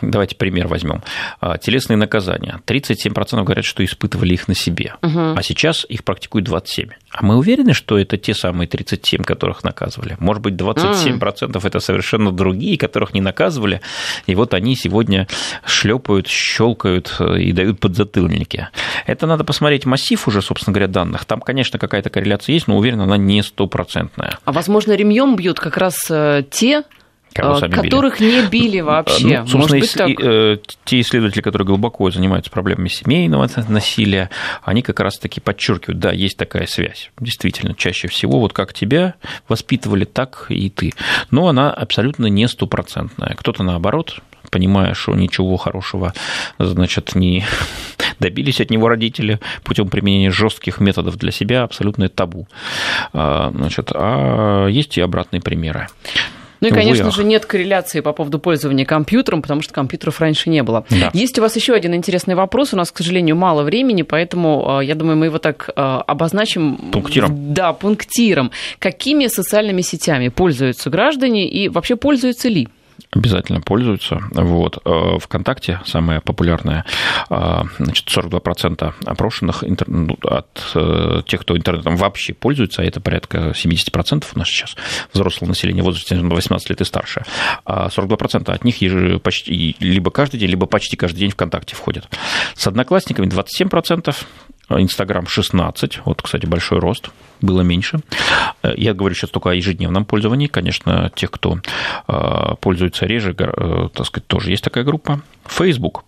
давайте 0.00 0.36
пример 0.36 0.68
возьмем. 0.68 1.02
А, 1.40 1.58
телесные 1.58 1.96
наказания. 1.96 2.60
37% 2.66 3.42
говорят, 3.44 3.64
что 3.64 3.84
испытывали 3.84 4.34
их 4.34 4.48
на 4.48 4.54
себе, 4.54 4.94
угу. 5.02 5.34
а 5.36 5.42
сейчас 5.42 5.86
их 5.88 6.04
практикуют 6.04 6.48
27%. 6.48 6.92
А 7.10 7.24
мы 7.24 7.36
уверены, 7.36 7.74
что 7.74 7.98
это 7.98 8.16
те 8.16 8.34
самые 8.34 8.66
37, 8.66 9.22
которых 9.22 9.64
наказывали? 9.64 10.16
Может 10.18 10.42
быть, 10.42 10.54
27% 10.54 11.18
mm. 11.18 11.66
это 11.66 11.78
совершенно 11.80 12.32
другие, 12.32 12.78
которых 12.78 13.12
не 13.12 13.20
наказывали, 13.20 13.82
и 14.26 14.34
вот 14.34 14.54
они 14.54 14.74
сегодня 14.76 15.28
шлепают, 15.66 16.26
щелкают 16.26 17.14
э, 17.18 17.40
и 17.40 17.52
дают 17.52 17.80
подзатыльники. 17.80 18.68
Это 19.06 19.26
надо 19.26 19.44
посмотреть 19.44 19.84
массив 19.84 20.26
уже, 20.26 20.40
собственно 20.40 20.72
говоря, 20.72 20.88
данных. 20.88 21.26
Там, 21.26 21.40
конечно, 21.40 21.78
какая-то 21.78 22.08
корреляция 22.08 22.54
есть, 22.54 22.66
но 22.66 22.78
уверен, 22.78 23.02
она 23.02 23.18
не 23.18 23.42
стопроцентная. 23.42 24.38
А 24.44 24.52
возможно, 24.52 24.92
ремнем 24.92 25.36
бьют 25.36 25.60
как 25.60 25.76
раз 25.76 25.96
э, 26.10 26.44
те, 26.50 26.84
Кого 27.34 27.58
сами 27.58 27.72
которых 27.72 28.20
били. 28.20 28.42
не 28.42 28.46
били 28.48 28.80
вообще. 28.80 29.40
Ну, 29.40 29.46
собственно, 29.46 29.80
быть, 29.80 29.94
так... 29.94 30.10
Э, 30.20 30.58
те 30.84 31.00
исследователи, 31.00 31.40
которые 31.40 31.66
глубоко 31.66 32.10
занимаются 32.10 32.50
проблемами 32.50 32.88
семейного 32.88 33.48
насилия, 33.68 34.30
они 34.62 34.82
как 34.82 35.00
раз-таки 35.00 35.40
подчеркивают, 35.40 35.98
да, 35.98 36.12
есть 36.12 36.36
такая 36.36 36.66
связь. 36.66 37.10
Действительно, 37.18 37.74
чаще 37.74 38.08
всего 38.08 38.40
вот 38.40 38.52
как 38.52 38.74
тебя 38.74 39.14
воспитывали, 39.48 40.04
так 40.04 40.46
и 40.48 40.68
ты. 40.70 40.92
Но 41.30 41.48
она 41.48 41.72
абсолютно 41.72 42.26
не 42.26 42.46
стопроцентная. 42.48 43.34
Кто-то 43.38 43.62
наоборот 43.62 44.20
понимая, 44.50 44.92
что 44.92 45.14
ничего 45.14 45.56
хорошего, 45.56 46.12
значит, 46.58 47.14
не 47.14 47.44
добились 48.20 48.60
от 48.60 48.70
него 48.70 48.88
родители 48.88 49.40
путем 49.64 49.88
применения 49.88 50.30
жестких 50.30 50.78
методов 50.78 51.16
для 51.16 51.32
себя, 51.32 51.62
абсолютное 51.62 52.08
табу. 52.08 52.46
А, 53.14 53.50
значит, 53.54 53.90
а 53.94 54.66
есть 54.66 54.98
и 54.98 55.00
обратные 55.00 55.40
примеры. 55.40 55.88
Ну 56.62 56.68
и, 56.68 56.70
конечно 56.70 57.10
же, 57.10 57.24
нет 57.24 57.44
корреляции 57.44 58.00
по 58.00 58.12
поводу 58.12 58.38
пользования 58.38 58.86
компьютером, 58.86 59.42
потому 59.42 59.62
что 59.62 59.74
компьютеров 59.74 60.20
раньше 60.20 60.48
не 60.48 60.62
было. 60.62 60.86
Да. 60.90 61.10
Есть 61.12 61.36
у 61.38 61.42
вас 61.42 61.56
еще 61.56 61.74
один 61.74 61.92
интересный 61.94 62.36
вопрос. 62.36 62.72
У 62.72 62.76
нас, 62.76 62.92
к 62.92 62.98
сожалению, 62.98 63.34
мало 63.34 63.64
времени, 63.64 64.02
поэтому 64.02 64.78
а, 64.78 64.80
я 64.80 64.94
думаю, 64.94 65.16
мы 65.16 65.26
его 65.26 65.38
так 65.38 65.70
а, 65.74 66.02
обозначим. 66.06 66.76
Пунктиром. 66.92 67.52
Да, 67.52 67.72
пунктиром. 67.72 68.52
Какими 68.78 69.26
социальными 69.26 69.82
сетями 69.82 70.28
пользуются 70.28 70.88
граждане 70.88 71.48
и 71.48 71.68
вообще 71.68 71.96
пользуются 71.96 72.48
ли? 72.48 72.68
Обязательно 73.14 73.60
пользуются. 73.60 74.20
Вот. 74.32 74.78
Э, 74.84 75.18
ВКонтакте 75.18 75.80
самая 75.84 76.20
популярная, 76.20 76.84
э, 77.28 77.62
значит, 77.78 78.08
42% 78.08 78.94
опрошенных 79.04 79.62
ну, 79.86 80.16
от 80.22 80.72
э, 80.74 81.22
тех, 81.26 81.42
кто 81.42 81.56
интернетом 81.56 81.96
вообще 81.96 82.32
пользуется, 82.32 82.82
а 82.82 82.84
это 82.84 83.00
порядка 83.00 83.52
70% 83.54 84.24
у 84.34 84.38
нас 84.38 84.48
сейчас 84.48 84.76
взрослого 85.12 85.50
населения 85.50 85.82
в 85.82 85.84
возрасте 85.84 86.16
18 86.16 86.70
лет 86.70 86.80
и 86.80 86.84
старше, 86.84 87.24
а 87.64 87.88
42% 87.88 88.50
от 88.50 88.64
них 88.64 89.22
почти 89.22 89.76
либо 89.78 90.10
каждый 90.10 90.38
день, 90.40 90.50
либо 90.50 90.66
почти 90.66 90.96
каждый 90.96 91.20
день 91.20 91.30
ВКонтакте 91.30 91.76
входят. 91.76 92.08
С 92.54 92.66
одноклассниками 92.66 93.26
27%, 93.26 94.16
Инстаграм 94.80 95.26
16, 95.26 96.00
вот, 96.04 96.22
кстати, 96.22 96.46
большой 96.46 96.78
рост, 96.78 97.10
было 97.40 97.62
меньше. 97.62 98.00
Я 98.62 98.94
говорю 98.94 99.14
сейчас 99.14 99.30
только 99.30 99.50
о 99.50 99.54
ежедневном 99.54 100.04
пользовании. 100.04 100.46
Конечно, 100.46 101.10
тех, 101.14 101.30
кто 101.30 101.58
а, 102.06 102.54
пользуется 102.56 103.04
реже, 103.06 103.34
э, 103.36 103.88
так 103.92 104.06
сказать, 104.06 104.26
тоже 104.26 104.50
есть 104.50 104.62
такая 104.62 104.84
группа. 104.84 105.22
Facebook 105.46 106.04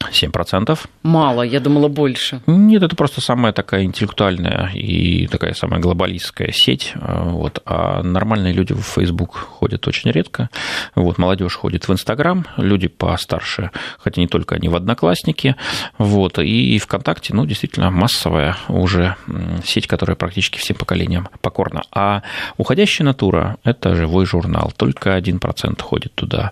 7%. 0.00 0.78
Мало, 1.02 1.42
я 1.42 1.60
думала 1.60 1.88
больше. 1.88 2.40
Нет, 2.46 2.82
это 2.82 2.96
просто 2.96 3.20
самая 3.20 3.52
такая 3.52 3.84
интеллектуальная 3.84 4.70
и 4.74 5.26
такая 5.28 5.54
самая 5.54 5.80
глобалистская 5.80 6.50
сеть. 6.52 6.92
Вот. 6.96 7.62
А 7.66 8.02
нормальные 8.02 8.52
люди 8.52 8.72
в 8.72 8.82
Facebook 8.82 9.36
ходят 9.36 9.86
очень 9.86 10.10
редко. 10.10 10.50
Вот. 10.94 11.18
Молодежь 11.18 11.54
ходит 11.54 11.86
в 11.86 11.92
Инстаграм, 11.92 12.46
люди 12.56 12.88
постарше, 12.88 13.70
хотя 13.98 14.20
не 14.20 14.26
только 14.26 14.56
они 14.56 14.68
в 14.68 14.74
Одноклассники. 14.74 15.56
Вот. 15.98 16.38
И 16.38 16.78
ВКонтакте, 16.78 17.34
ну, 17.34 17.46
действительно, 17.46 17.90
массовая 17.90 18.56
уже 18.68 19.16
сеть, 19.64 19.86
которая 19.86 20.16
практически 20.16 20.58
всем 20.58 20.76
поколениям 20.76 21.28
покорна. 21.40 21.82
А 21.92 22.22
уходящая 22.56 23.06
натура– 23.06 23.56
это 23.64 23.94
живой 23.94 24.26
журнал. 24.26 24.72
Только 24.76 25.16
1% 25.16 25.80
ходит 25.80 26.14
туда. 26.14 26.50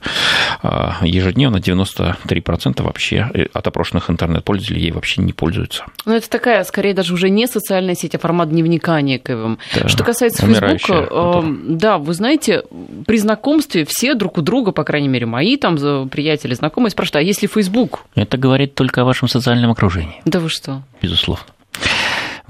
А 0.62 0.98
ежедневно 1.02 1.56
93% 1.56 2.82
вообще 2.82 3.28
от 3.52 3.66
опрошенных 3.66 4.10
интернет-пользователей 4.10 4.80
ей 4.82 4.92
вообще 4.92 5.22
не 5.22 5.32
пользуются. 5.32 5.84
Ну, 6.04 6.14
это 6.14 6.28
такая, 6.28 6.64
скорее, 6.64 6.94
даже 6.94 7.14
уже 7.14 7.30
не 7.30 7.46
социальная 7.46 7.94
сеть, 7.94 8.14
а 8.14 8.18
формат 8.18 8.50
дневника 8.50 9.00
некого. 9.00 9.58
Да, 9.74 9.88
Что 9.88 10.04
касается 10.04 10.46
Фейсбука, 10.46 11.08
э, 11.10 11.42
да, 11.68 11.98
вы 11.98 12.14
знаете, 12.14 12.64
при 13.06 13.18
знакомстве 13.18 13.84
все 13.86 14.14
друг 14.14 14.38
у 14.38 14.42
друга, 14.42 14.72
по 14.72 14.84
крайней 14.84 15.08
мере, 15.08 15.26
мои 15.26 15.56
там 15.56 15.76
приятели, 16.08 16.54
знакомые, 16.54 16.90
спрашивают, 16.90 17.16
а 17.16 17.22
если 17.22 17.46
Фейсбук? 17.46 18.00
Это 18.14 18.36
говорит 18.36 18.74
только 18.74 19.02
о 19.02 19.04
вашем 19.04 19.28
социальном 19.28 19.70
окружении. 19.70 20.20
Да 20.24 20.40
вы 20.40 20.48
что? 20.48 20.82
Безусловно 21.02 21.44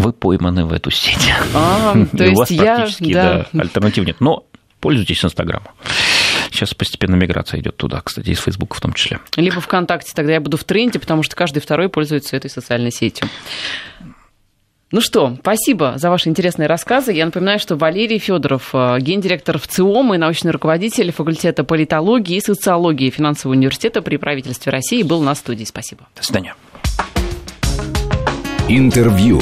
вы 0.01 0.13
пойманы 0.13 0.65
в 0.65 0.73
эту 0.73 0.91
сеть. 0.91 1.33
А, 1.55 1.93
то 2.17 2.25
есть 2.25 2.37
у 2.37 2.39
вас 2.39 2.51
я, 2.51 2.77
практически 2.77 3.13
да. 3.13 3.47
Да, 3.53 3.61
альтернатив 3.61 4.07
нет. 4.07 4.17
Но 4.21 4.45
пользуйтесь 4.81 5.25
Инстаграмом. 5.25 5.69
Сейчас 6.51 6.75
постепенно 6.75 7.15
миграция 7.15 7.61
идет 7.61 7.77
туда, 7.77 8.01
кстати, 8.01 8.31
из 8.31 8.41
Фейсбука 8.41 8.77
в 8.77 8.81
том 8.81 8.93
числе. 8.93 9.21
Либо 9.37 9.61
ВКонтакте, 9.61 10.13
тогда 10.15 10.33
я 10.33 10.41
буду 10.41 10.57
в 10.57 10.65
тренде, 10.65 10.99
потому 10.99 11.23
что 11.23 11.37
каждый 11.37 11.61
второй 11.61 11.89
пользуется 11.89 12.37
этой 12.37 12.51
социальной 12.51 12.91
сетью. 12.91 13.29
Ну 14.93 15.01
что, 15.01 15.37
спасибо 15.41 15.95
за 15.97 16.11
ваши 16.11 16.29
интересные 16.29 16.67
рассказы. 16.67 17.13
Я 17.13 17.25
напоминаю, 17.25 17.61
что 17.61 17.77
Валерий 17.77 18.19
Федоров, 18.19 18.71
э, 18.73 18.99
гендиректор 18.99 19.57
в 19.57 19.69
ЦИОМ 19.69 20.15
и 20.15 20.19
научный 20.19 20.51
руководитель 20.51 21.13
факультета 21.13 21.63
политологии 21.63 22.37
и 22.37 22.41
социологии 22.41 23.09
финансового 23.11 23.57
университета 23.57 24.03
при 24.03 24.17
правительстве 24.17 24.73
России, 24.73 25.05
был 25.05 25.23
на 25.23 25.37
студии. 25.37 25.65
Спасибо. 25.65 26.09
До 26.17 26.25
свидания. 26.25 26.57
Интервью. 28.69 29.41